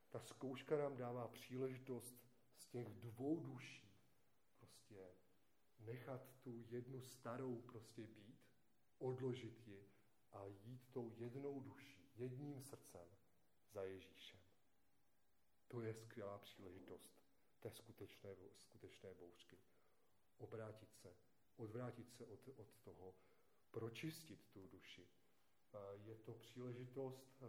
[0.10, 2.16] Ta zkouška nám dává příležitost
[2.58, 3.90] z těch dvou duší
[4.58, 5.08] prostě
[5.80, 8.40] nechat tu jednu starou prostě být,
[8.98, 9.90] odložit ji
[10.32, 13.08] a jít tou jednou duší, jedním srdcem
[13.72, 14.40] za Ježíšem.
[15.68, 17.20] To je skvělá příležitost
[17.60, 19.58] té skutečné, skutečné bouřky.
[20.38, 21.16] Obrátit se,
[21.56, 23.16] odvrátit se od, od toho,
[23.72, 25.08] pročistit tu duši.
[25.94, 27.44] Je to příležitost,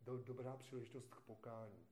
[0.00, 1.86] do, dobrá příležitost k pokání.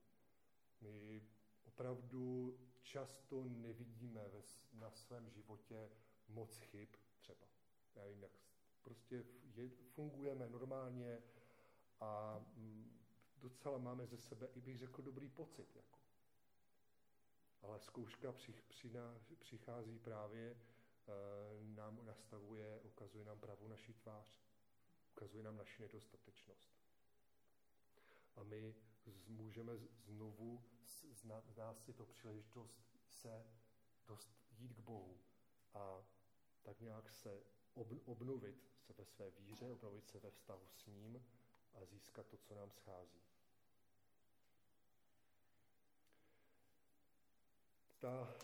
[0.81, 1.23] My
[1.65, 4.43] opravdu často nevidíme ve,
[4.73, 5.91] na svém životě
[6.29, 7.47] moc chyb třeba.
[7.95, 8.33] Já vím, jak
[8.83, 9.25] prostě
[9.55, 11.23] je, fungujeme normálně
[12.01, 13.01] a mm,
[13.37, 15.77] docela máme ze sebe, i bych řekl, dobrý pocit.
[15.77, 15.99] Jako.
[17.63, 20.57] Ale zkouška přich, přiná, přichází právě, e,
[21.65, 24.43] nám nastavuje, ukazuje nám pravou naši tvář,
[25.13, 26.83] ukazuje nám naši nedostatečnost.
[28.37, 28.75] A my
[29.29, 31.25] můžeme znovu z,
[31.57, 33.47] nás si to příležitost se
[34.07, 35.21] dost jít k Bohu
[35.75, 36.05] a
[36.63, 37.43] tak nějak se
[38.05, 41.27] obnovit se ve své víře, obnovit se ve vztahu s ním
[41.75, 43.23] a získat to, co nám schází.
[47.99, 48.35] Ta,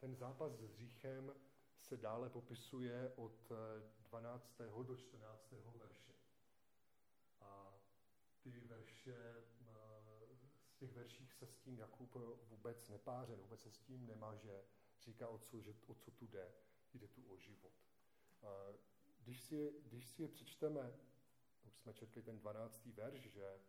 [0.00, 1.34] ten zápas s hříchem
[1.80, 3.52] se dále popisuje od
[3.98, 4.60] 12.
[4.82, 5.52] do 14.
[5.76, 6.12] verše.
[7.40, 7.74] A
[8.42, 9.34] ty verše,
[10.72, 12.14] z těch verších se s tím Jakub
[12.48, 14.64] vůbec nepáře, vůbec se s tím nemaže.
[15.04, 16.52] Říká otcu, že o co tu jde
[16.98, 17.72] jde tu o život.
[19.18, 20.98] Když si, je, když si je přečteme,
[21.64, 22.86] už jsme četli ten 12.
[22.86, 23.60] verš, že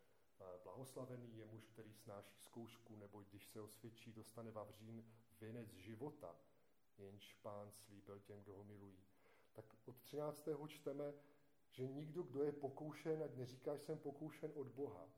[0.63, 5.05] blahoslavený je muž, který snáší zkoušku, nebo když se osvědčí, dostane vavřín
[5.39, 6.35] věnec života,
[6.97, 9.03] jenž pán slíbil těm, kdo ho milují.
[9.53, 10.47] Tak od 13.
[10.67, 11.13] čteme,
[11.71, 15.09] že nikdo, kdo je pokoušen, ať neříká, že jsem pokoušen od Boha.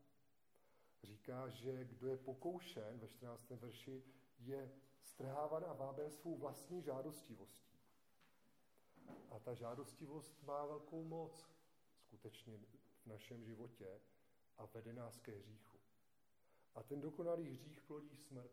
[1.03, 3.49] Říká, že kdo je pokoušen, ve 14.
[3.49, 4.03] verši,
[4.39, 4.71] je
[5.05, 7.79] strháván a váben svou vlastní žádostivostí.
[9.29, 11.49] A ta žádostivost má velkou moc
[11.97, 12.57] skutečně
[13.03, 14.01] v našem životě
[14.57, 15.79] a vede nás ke hříchu.
[16.75, 18.51] A ten dokonalý hřích plodí smrt.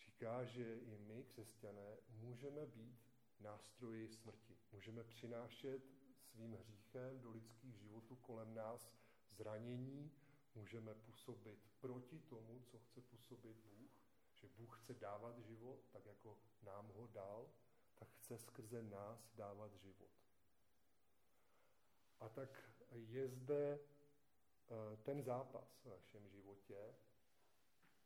[0.00, 3.06] Říká, že i my, křesťané, můžeme být
[3.40, 4.56] nástroji smrti.
[4.72, 5.82] Můžeme přinášet
[6.20, 8.92] svým hříchem do lidských životů kolem nás
[9.30, 10.12] zranění,
[10.54, 13.95] můžeme působit proti tomu, co chce působit Bůh,
[14.36, 17.50] že Bůh chce dávat život, tak jako nám ho dal,
[17.94, 20.10] tak chce skrze nás dávat život.
[22.20, 26.94] A tak je zde eh, ten zápas v našem životě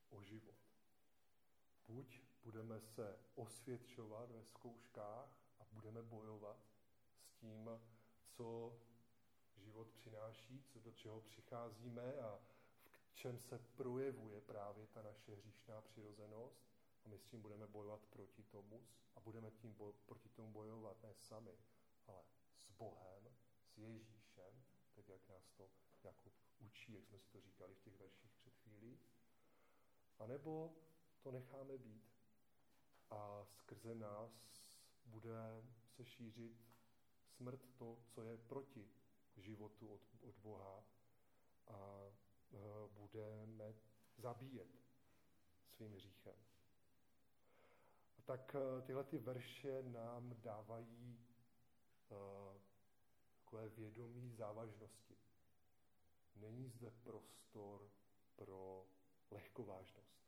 [0.08, 0.58] o život.
[1.86, 5.28] Buď budeme se osvědčovat ve zkouškách
[5.58, 6.56] a budeme bojovat
[7.20, 7.70] s tím,
[8.26, 8.78] co
[9.56, 12.40] život přináší, co do čeho přicházíme a
[13.20, 16.64] čem se projevuje právě ta naše hříšná přirozenost,
[17.04, 21.02] a my s tím budeme bojovat proti tomu a budeme tím boj, proti tomu bojovat
[21.02, 21.58] ne sami,
[22.06, 22.22] ale
[22.58, 23.28] s Bohem,
[23.64, 24.64] s Ježíšem,
[24.94, 25.70] tak jak nás to
[26.02, 28.98] Jakub učí, jak jsme si to říkali v těch verších před chvílí.
[30.18, 30.76] A nebo
[31.22, 32.12] to necháme být.
[33.10, 34.32] A skrze nás
[35.04, 36.52] bude se šířit
[37.36, 38.88] smrt to, co je proti
[39.36, 40.84] životu od, od Boha.
[41.66, 42.10] A
[42.94, 43.74] budeme
[44.18, 44.68] zabíjet
[45.70, 46.34] svým hříchem
[48.30, 51.18] tak eh, tyhle ty verše nám dávají
[52.08, 52.60] uh,
[53.34, 55.16] takové vědomí závažnosti.
[56.36, 57.90] Není zde prostor
[58.36, 58.86] pro
[59.30, 60.20] lehkovážnost.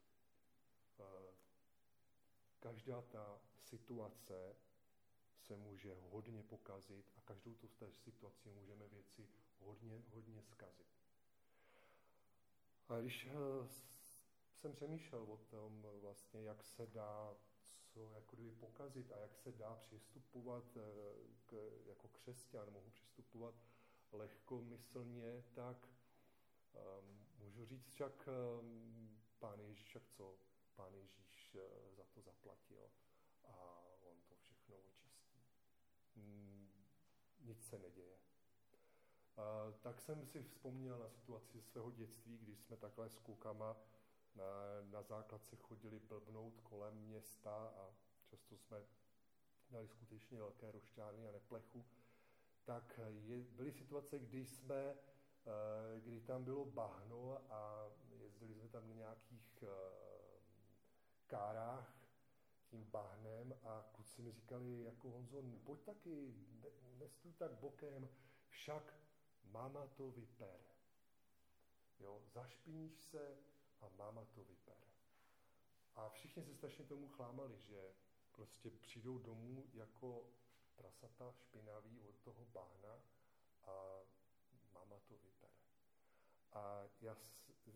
[2.60, 4.56] Každá ta situace
[5.38, 11.01] se může hodně pokazit a každou tu situaci můžeme věci hodně, hodně zkazit.
[12.92, 13.68] A když eh,
[14.54, 17.36] jsem přemýšlel o tom vlastně, jak se dá
[17.92, 20.80] co jako kdyby pokazit a jak se dá přistupovat eh,
[21.46, 23.54] k, jako křesťan, mohu přistupovat
[24.12, 25.88] lehkomyslně, tak
[26.72, 28.28] um, můžu říct však
[28.60, 30.38] um, pán Ježíš, však co
[30.74, 32.90] pán Ježíš uh, za to zaplatil
[33.44, 35.44] a on to všechno očistí.
[36.16, 36.70] Mm,
[37.40, 38.31] nic se neděje.
[39.80, 43.76] Tak jsem si vzpomněl na situaci svého dětství, když jsme takhle s klukama
[44.34, 44.44] na,
[44.90, 48.84] na základce chodili blbnout kolem města a často jsme
[49.70, 51.84] měli skutečně velké rošťárny a neplechu,
[52.64, 54.94] tak je, byly situace, kdy jsme,
[55.46, 59.68] eh, kdy tam bylo bahno a jezdili jsme tam na nějakých eh,
[61.26, 62.02] kárách
[62.66, 66.34] tím bahnem a kluci mi říkali, jako Honzo, pojď taky,
[66.98, 68.08] nestůj tak bokem,
[68.48, 68.94] však
[69.44, 70.72] máma to vypere.
[71.98, 73.38] Jo, zašpiníš se,
[73.80, 74.86] a máma to vypere.
[75.94, 77.94] A všichni se strašně tomu chlámali, že
[78.32, 80.26] prostě přijdou domů jako
[80.74, 83.02] prasata špinaví od toho bahna
[83.62, 84.00] a
[84.72, 85.52] máma to vypere.
[86.52, 87.16] A já,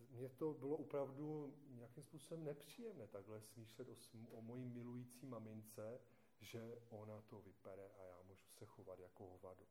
[0.09, 3.95] mně to bylo opravdu nějakým způsobem nepříjemné takhle smýšlet o,
[4.31, 5.99] o mojí milující mamince,
[6.39, 9.67] že ona to vypere a já můžu se chovat jako hovado.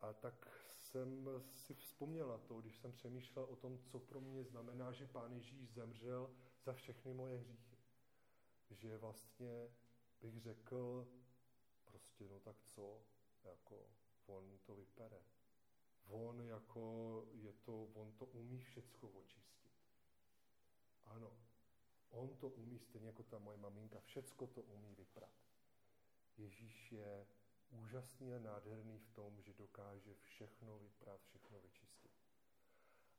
[0.00, 4.44] A tak jsem si vzpomněl na to, když jsem přemýšlel o tom, co pro mě
[4.44, 6.30] znamená, že Pán Ježíš zemřel
[6.64, 7.78] za všechny moje hříchy.
[8.70, 9.70] Že vlastně
[10.20, 11.08] bych řekl,
[11.84, 13.02] prostě no tak co,
[13.44, 13.88] jako
[14.26, 15.22] on to vypere.
[16.06, 19.72] On jako je to, on to umí všecko očistit.
[21.04, 21.32] Ano,
[22.10, 25.32] on to umí, stejně jako ta moje maminka, všecko to umí vyprat.
[26.36, 27.26] Ježíš je
[27.74, 32.12] úžasný a nádherný v tom, že dokáže všechno vyprat, všechno vyčistit.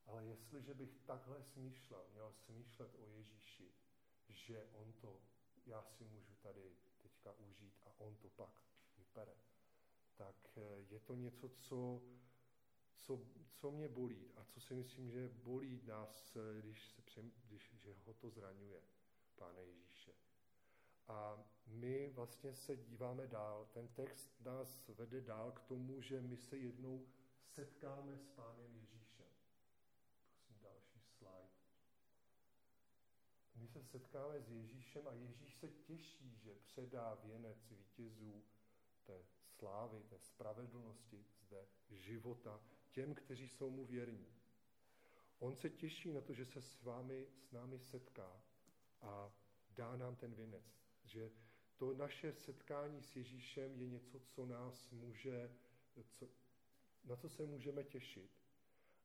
[0.06, 3.74] Ale jestliže bych takhle smýšlel, měl smýšlet o Ježíši,
[4.30, 5.22] že on to,
[5.66, 8.62] já si můžu tady teďka užít a on to pak
[8.98, 9.36] vypere,
[10.16, 12.02] tak eh, je to něco, co,
[12.96, 17.32] co, co mě bolí a co si myslím, že bolí nás, eh, když, se přem,
[17.44, 18.82] když že ho to zraňuje,
[19.36, 20.14] Páne Ježíše.
[21.08, 23.68] A my vlastně se díváme dál.
[23.74, 27.08] Ten text nás vede dál k tomu, že my se jednou
[27.46, 29.26] setkáme s Pánem Ježíšem.
[30.28, 31.50] Prosím, další slide.
[33.56, 38.44] My se setkáme s Ježíšem a Ježíš se těší, že předá věnec vítězů
[39.04, 39.26] té
[39.58, 42.62] slávy, té spravedlnosti, zde života
[42.92, 44.36] těm, kteří jsou mu věrní.
[45.40, 48.42] On se těší na to, že se s vámi, s námi setká
[49.02, 49.34] a
[49.70, 50.64] dá nám ten věnec.
[51.04, 51.32] Že
[51.78, 55.56] to naše setkání s Ježíšem je něco, co nás může,
[56.10, 56.30] co,
[57.04, 58.32] na co se můžeme těšit.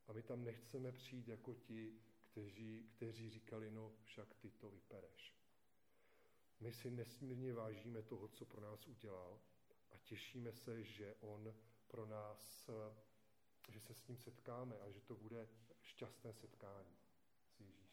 [0.06, 2.00] A my tam nechceme přijít jako ti,
[2.30, 5.34] kteří, kteří říkali, no však ty to vypereš.
[6.60, 9.40] My si nesmírně vážíme toho, co pro nás udělal
[9.90, 11.54] a těšíme se, že on
[11.86, 12.70] pro nás,
[13.68, 15.48] že se s ním setkáme a že to bude
[15.82, 16.96] šťastné setkání
[17.46, 17.90] s Ježíšem.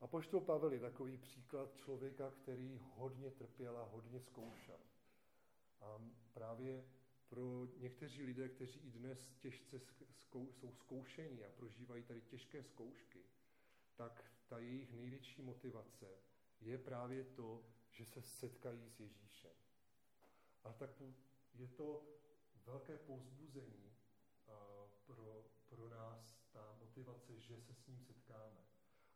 [0.00, 4.78] A poštol Pavel je takový příklad člověka, který hodně trpěl a hodně zkoušel.
[5.80, 5.98] A
[6.32, 6.84] právě
[7.28, 9.80] pro někteří lidé, kteří i dnes těžce
[10.12, 13.24] zkou, jsou zkoušení a prožívají tady těžké zkoušky,
[13.96, 16.06] tak ta jejich největší motivace
[16.60, 19.52] je právě to, že se setkají s Ježíšem.
[20.64, 21.02] A tak
[21.54, 22.02] je to
[22.66, 23.92] velké povzbuzení
[25.06, 28.69] pro, pro nás, ta motivace, že se s ním setkáme.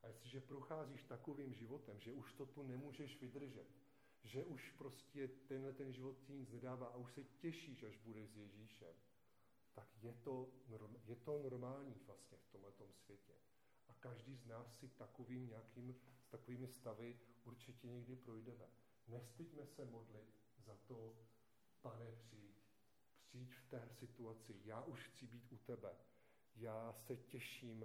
[0.05, 3.67] A jestliže procházíš takovým životem, že už to tu nemůžeš vydržet,
[4.23, 8.31] že už prostě tenhle ten život ti nic nedává a už se těšíš, až budeš
[8.31, 8.95] s Ježíšem,
[9.75, 10.53] tak je to,
[11.05, 13.33] je to normální vlastně v tomhle světě.
[13.89, 18.69] A každý z nás si takovým nějakým, s takovými stavy určitě někdy projdeme.
[19.09, 21.17] Nestyďme se modlit za to,
[21.81, 22.65] pane, přijď.
[23.23, 24.61] Přijď v té situaci.
[24.65, 25.97] Já už chci být u tebe.
[26.57, 27.85] Já se těším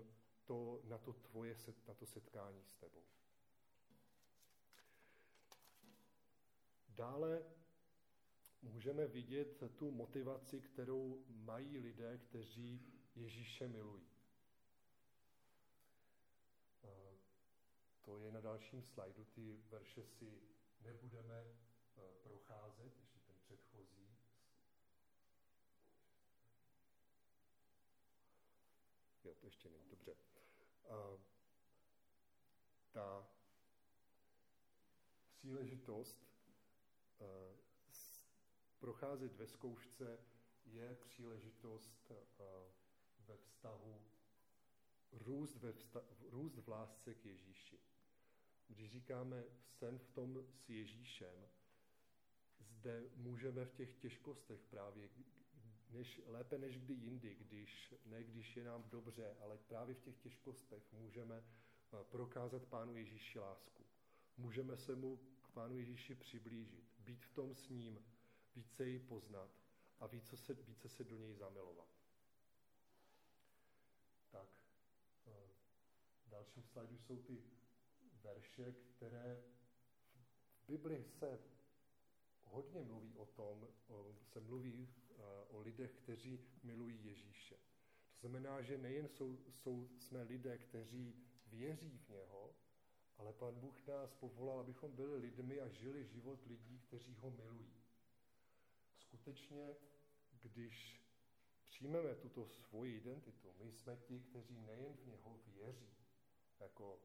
[0.49, 1.55] to, na to tvoje,
[1.87, 3.03] na to setkání s tebou.
[6.87, 7.43] Dále
[8.61, 14.09] můžeme vidět tu motivaci, kterou mají lidé, kteří Ježíše milují.
[18.01, 20.41] To je na dalším slajdu, ty verše si
[20.81, 21.55] nebudeme e,
[22.23, 24.17] procházet, ještě ten předchozí.
[29.23, 30.38] Jo, to ještě není, dobře
[32.91, 33.29] ta
[35.31, 36.27] příležitost
[37.21, 37.57] eh,
[38.79, 40.19] procházet ve zkoušce
[40.65, 42.15] je příležitost eh,
[43.19, 44.01] ve vztahu
[45.11, 47.79] růst, ve vsta- růst v lásce k Ježíši.
[48.67, 51.49] Když říkáme sen v tom s Ježíšem,
[52.59, 55.09] zde můžeme v těch těžkostech právě
[55.89, 60.17] než, lépe než kdy jindy, když, ne když je nám dobře, ale právě v těch
[60.17, 63.85] těžkostech můžeme eh, prokázat Pánu Ježíši lásku.
[64.37, 68.05] Můžeme se mu k Pánu Ježíši přiblížit, být v tom s ním,
[68.55, 69.49] více ji poznat
[69.99, 71.87] a více se, více se do něj zamilovat.
[74.29, 74.49] Tak,
[75.27, 75.49] eh,
[76.25, 77.43] v dalším slajdu jsou ty
[78.21, 79.43] verše, které
[80.53, 81.39] v Bibli se
[82.43, 84.93] hodně mluví o tom, o, se mluví
[85.49, 87.55] o lidech, kteří milují Ježíše.
[88.11, 91.15] To znamená, že nejen jsou, jsou, jsme lidé, kteří
[91.47, 92.55] věří v něho,
[93.17, 97.73] ale Pan Bůh nás povolal, abychom byli lidmi a žili život lidí, kteří ho milují.
[98.97, 99.75] Skutečně,
[100.41, 101.01] když
[101.67, 105.95] přijmeme tuto svoji identitu, my jsme ti, kteří nejen v něho věří,
[106.59, 106.99] jako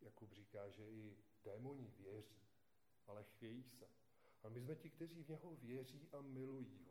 [0.00, 2.48] Jakub říká, že i démoni věří,
[3.06, 3.88] ale chvějí se.
[4.42, 6.87] A my jsme ti, kteří v něho věří a milují ho.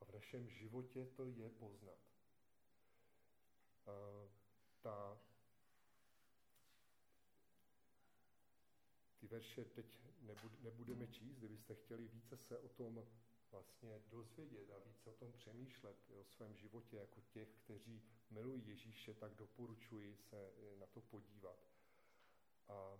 [0.00, 1.98] A v našem životě to je poznat.
[3.86, 3.92] A
[4.80, 5.20] ta,
[9.18, 9.86] ty verše teď
[10.60, 13.06] nebudeme číst, kdybyste chtěli více se o tom
[13.50, 19.14] vlastně dozvědět a více o tom přemýšlet o svém životě jako těch, kteří milují Ježíše,
[19.14, 21.58] tak doporučuji se na to podívat.
[22.68, 22.98] A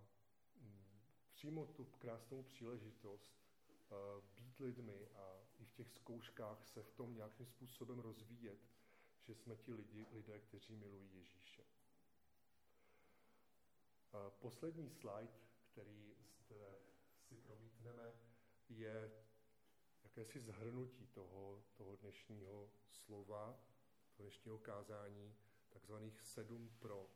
[0.55, 1.01] mm,
[1.33, 3.39] přijmout tu krásnou příležitost
[4.35, 8.59] být lidmi a i v těch zkouškách se v tom nějakým způsobem rozvíjet,
[9.21, 11.63] že jsme ti lidi, lidé, kteří milují Ježíše.
[14.29, 15.33] Poslední slide,
[15.71, 16.79] který zde
[17.27, 18.13] si promítneme,
[18.69, 19.11] je
[20.03, 23.59] jakési zhrnutí toho, toho dnešního slova,
[24.13, 25.35] toho dnešního kázání,
[25.69, 27.09] takzvaných sedm pro.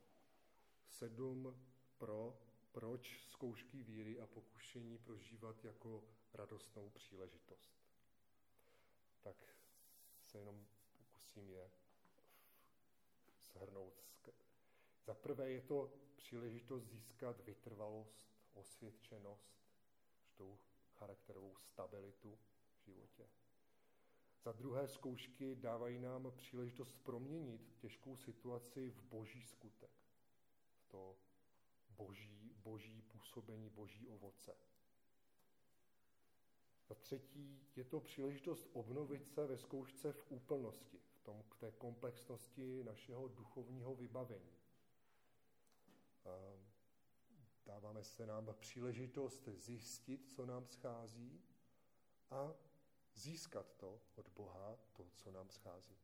[0.88, 1.66] Sedm
[1.98, 6.04] pro, proč zkoušky víry a pokušení prožívat jako
[6.34, 7.74] radostnou příležitost.
[9.22, 9.56] Tak
[10.24, 10.66] se jenom
[10.98, 11.72] pokusím je
[13.42, 14.04] shrnout.
[15.06, 18.24] Za prvé je to příležitost získat vytrvalost,
[18.54, 19.54] osvědčenost,
[20.36, 20.60] tou
[20.94, 22.40] charakterovou stabilitu
[22.78, 23.30] v životě.
[24.44, 29.92] Za druhé zkoušky dávají nám příležitost proměnit těžkou situaci v boží skutek,
[30.76, 31.18] v to
[31.90, 34.56] boží, boží působení, boží ovoce.
[36.88, 41.72] Za třetí je to příležitost obnovit se ve zkoušce v úplnosti, v, tom, v té
[41.72, 44.54] komplexnosti našeho duchovního vybavení.
[47.66, 51.42] Dáváme se nám příležitost zjistit, co nám schází
[52.30, 52.54] a
[53.14, 55.98] získat to od Boha, to, co nám schází.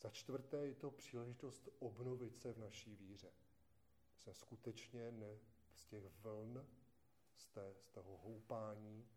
[0.00, 3.32] Za čtvrté je to příležitost obnovit se v naší víře.
[4.16, 5.38] Jsme skutečně ne,
[5.72, 6.66] z těch vln,
[7.36, 9.08] z, té, z toho houpání,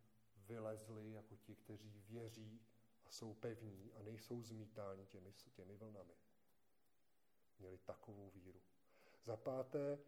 [0.50, 2.62] vylezli jako ti, kteří věří
[3.06, 6.14] a jsou pevní a nejsou zmítáni těmi, těmi vlnami.
[7.60, 8.62] Měli takovou víru.
[9.24, 10.00] Za páté,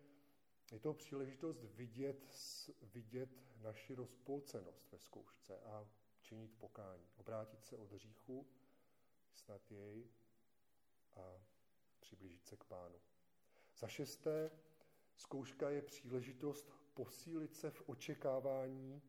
[0.72, 2.36] je to příležitost vidět,
[2.82, 5.88] vidět naši rozpolcenost ve zkoušce a
[6.22, 7.08] činit pokání.
[7.18, 8.48] Obrátit se od hříchu,
[9.34, 10.10] snad jej
[11.14, 11.42] a
[12.00, 13.02] přiblížit se k pánu.
[13.78, 14.52] Za šesté,
[15.16, 19.02] zkouška je příležitost posílit se v očekávání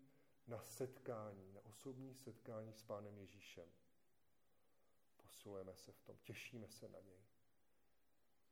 [0.52, 3.68] na setkání, na osobní setkání s Pánem Ježíšem.
[5.16, 7.22] Posilujeme se v tom, těšíme se na něj.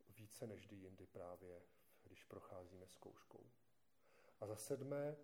[0.08, 1.62] Více než kdy jindy právě,
[2.02, 3.50] když procházíme zkouškou.
[4.40, 5.16] A za sedmé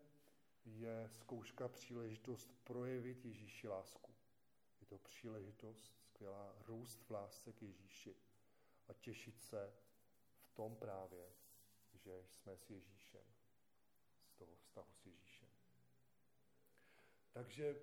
[0.65, 4.15] je zkouška příležitost projevit Ježíši lásku.
[4.81, 8.17] Je to příležitost skvělá růst v lásce k Ježíši
[8.89, 9.75] a těšit se
[10.41, 11.33] v tom právě,
[11.95, 13.25] že jsme s Ježíšem,
[14.27, 15.26] z toho vztahu s Ježíšem.
[17.37, 17.77] Takže,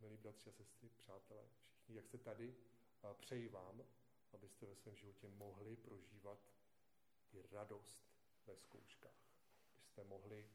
[0.00, 2.54] milí bratři a sestry, přátelé, všichni, jak jste tady,
[3.14, 3.84] přeji vám,
[4.32, 6.38] abyste ve svém životě mohli prožívat
[7.32, 8.02] i radost
[8.46, 9.36] ve zkouškách.
[9.76, 10.48] Abyste mohli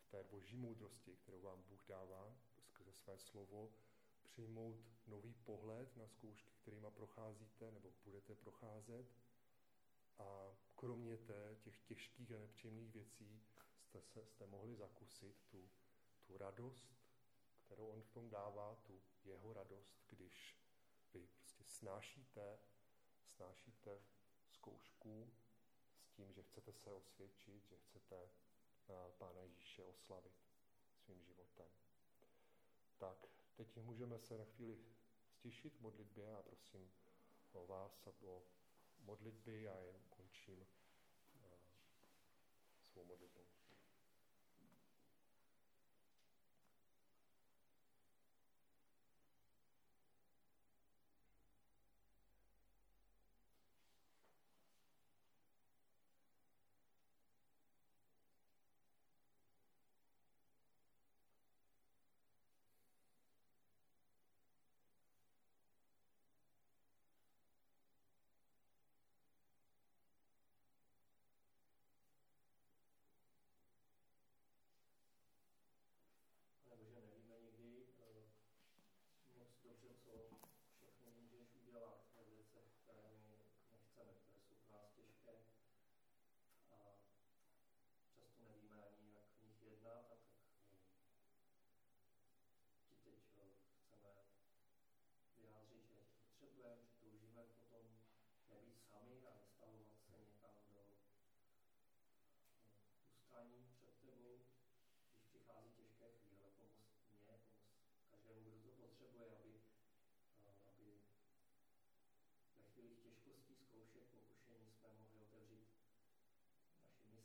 [0.00, 3.72] v té boží moudrosti, kterou vám Bůh dává skrze své slovo,
[4.22, 9.06] přijmout nový pohled na zkoušky, kterými procházíte nebo budete procházet.
[10.18, 13.42] A kromě té, těch těžkých a nepříjemných věcí
[13.78, 15.70] jste, se, jste mohli zakusit tu,
[16.26, 17.01] tu radost,
[17.72, 20.58] kterou on v tom dává, tu jeho radost, když
[21.14, 22.58] vy prostě snášíte,
[23.36, 24.02] snášíte
[24.48, 25.32] zkoušku
[26.00, 28.16] s tím, že chcete se osvědčit, že chcete
[28.88, 30.32] eh, Pána Ježíše oslavit
[30.96, 31.66] svým životem.
[32.98, 34.84] Tak, teď můžeme se na chvíli
[35.26, 36.92] stišit v modlitbě a prosím
[37.52, 38.42] o vás a o
[38.98, 40.66] modlitby a jen končím
[42.82, 43.51] svou modlitbou.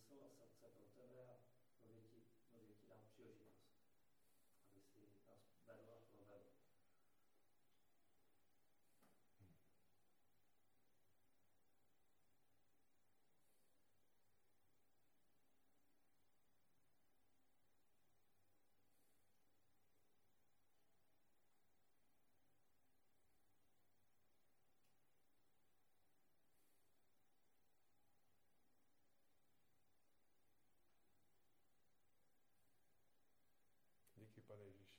[0.10, 1.37] Pane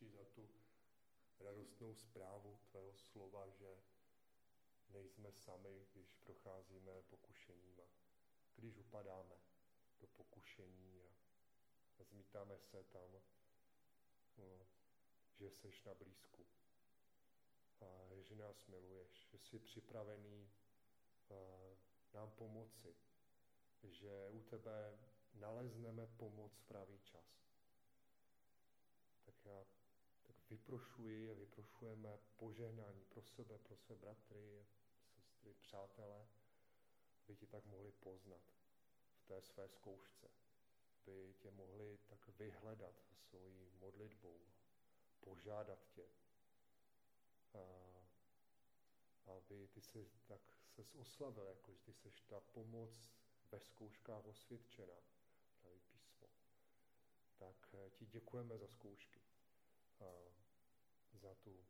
[0.01, 0.49] Ježíši, za tu
[1.41, 3.83] radostnou zprávu tvého slova, že
[4.89, 7.83] nejsme sami, když procházíme pokušeníma.
[8.57, 9.37] Když upadáme
[10.01, 11.03] do pokušení
[11.99, 13.21] a zmítáme se tam,
[14.39, 14.67] no,
[15.35, 16.47] že seš na blízku.
[17.81, 17.87] A
[18.21, 20.51] že nás miluješ, že jsi připravený
[22.13, 22.97] nám pomoci,
[23.83, 24.99] že u tebe
[25.35, 27.39] nalezneme pomoc v pravý čas
[29.29, 29.65] tak já
[30.51, 34.67] vyprošuji a vyprošujeme požehnání pro sebe, pro své bratry,
[35.15, 36.29] sestry, přátelé,
[37.25, 38.43] aby ti tak mohli poznat
[39.17, 40.31] v té své zkoušce,
[41.03, 44.41] aby tě mohli tak vyhledat svojí modlitbou,
[45.21, 46.09] požádat tě,
[47.55, 47.89] a
[49.37, 53.11] aby ty se tak se oslavil, jako že ty seš ta pomoc
[53.51, 54.95] ve zkouškách osvědčená,
[55.61, 56.29] pravý písmo.
[57.37, 59.28] Tak eh, ti děkujeme za zkoušky
[61.13, 61.67] za tu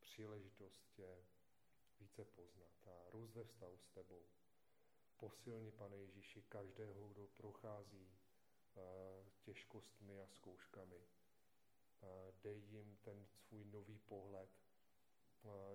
[0.00, 1.24] příležitost tě
[2.00, 4.26] více poznat a růst ve vztahu s tebou.
[5.16, 8.18] Posilni, pane Ježíši, každého, kdo prochází
[9.42, 11.08] těžkostmi a zkouškami.
[12.42, 14.50] Dej jim ten svůj nový pohled,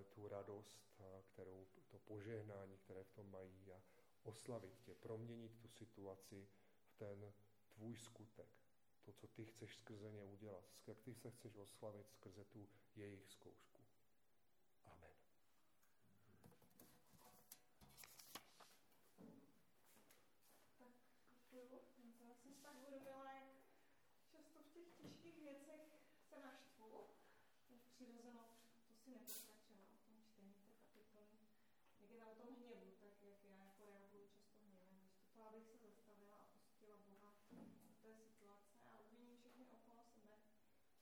[0.10, 0.80] tu radost,
[1.22, 3.82] kterou, to požehnání, které v tom mají a
[4.24, 6.48] oslavit tě, proměnit tu situaci
[6.86, 7.34] v ten
[7.70, 8.66] tvůj skutek
[9.08, 13.28] to, co ty chceš skrze ně udělat, jak ty se chceš oslavit skrze tu jejich
[13.28, 13.82] zkoušku.
[14.86, 15.12] Amen.
[20.78, 20.92] Tak
[21.52, 21.82] děkuju.
[22.20, 23.48] Já jsem si tak uvědomila, jak
[24.32, 25.82] často v těch těžkých věcech
[26.30, 27.08] se naštvu.
[27.68, 28.56] To je přirozenost,
[28.88, 31.38] to si nepokračila o tom čtení té kapitoly.
[32.00, 35.00] Jak je tam o tom hněvu, tak jak já jako reaguju často hněvem.
[35.02, 38.78] Místo toho, abych se zastavila a pustila Boha v té situaci
[39.58, 40.36] všechny okolo sebe,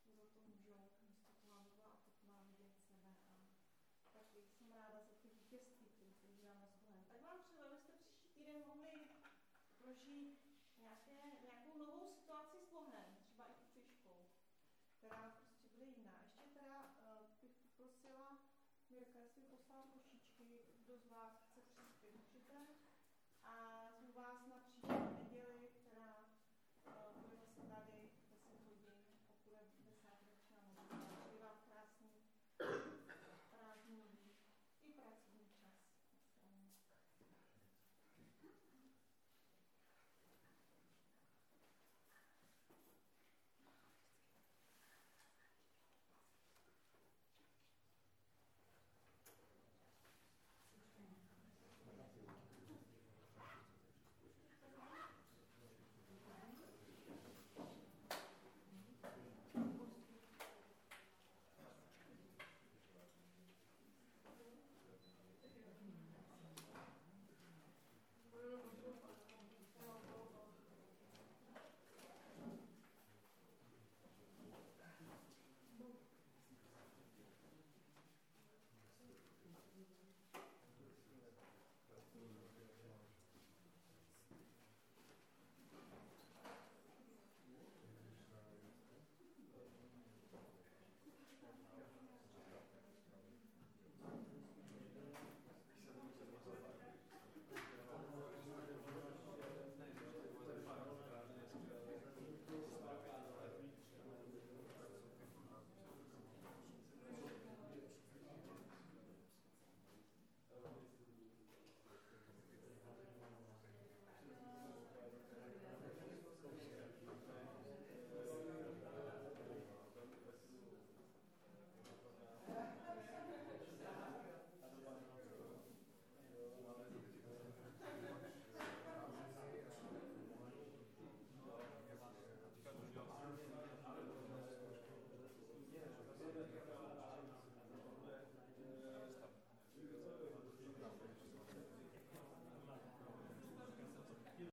[0.06, 0.78] že za to můžou,
[1.08, 3.48] místo toho, aby byla ochotná vidět sebe.
[4.02, 7.04] A taky jsem ráda za ty vítězství, které se uděláme s Bohem.
[7.10, 9.00] Tak vám přeju, abyste příští týden mohli
[9.96, 10.40] prožít
[10.78, 11.12] nějaké,
[11.44, 14.28] nějakou novou situaci s Bohem, třeba i tu těžkou,
[14.98, 15.45] která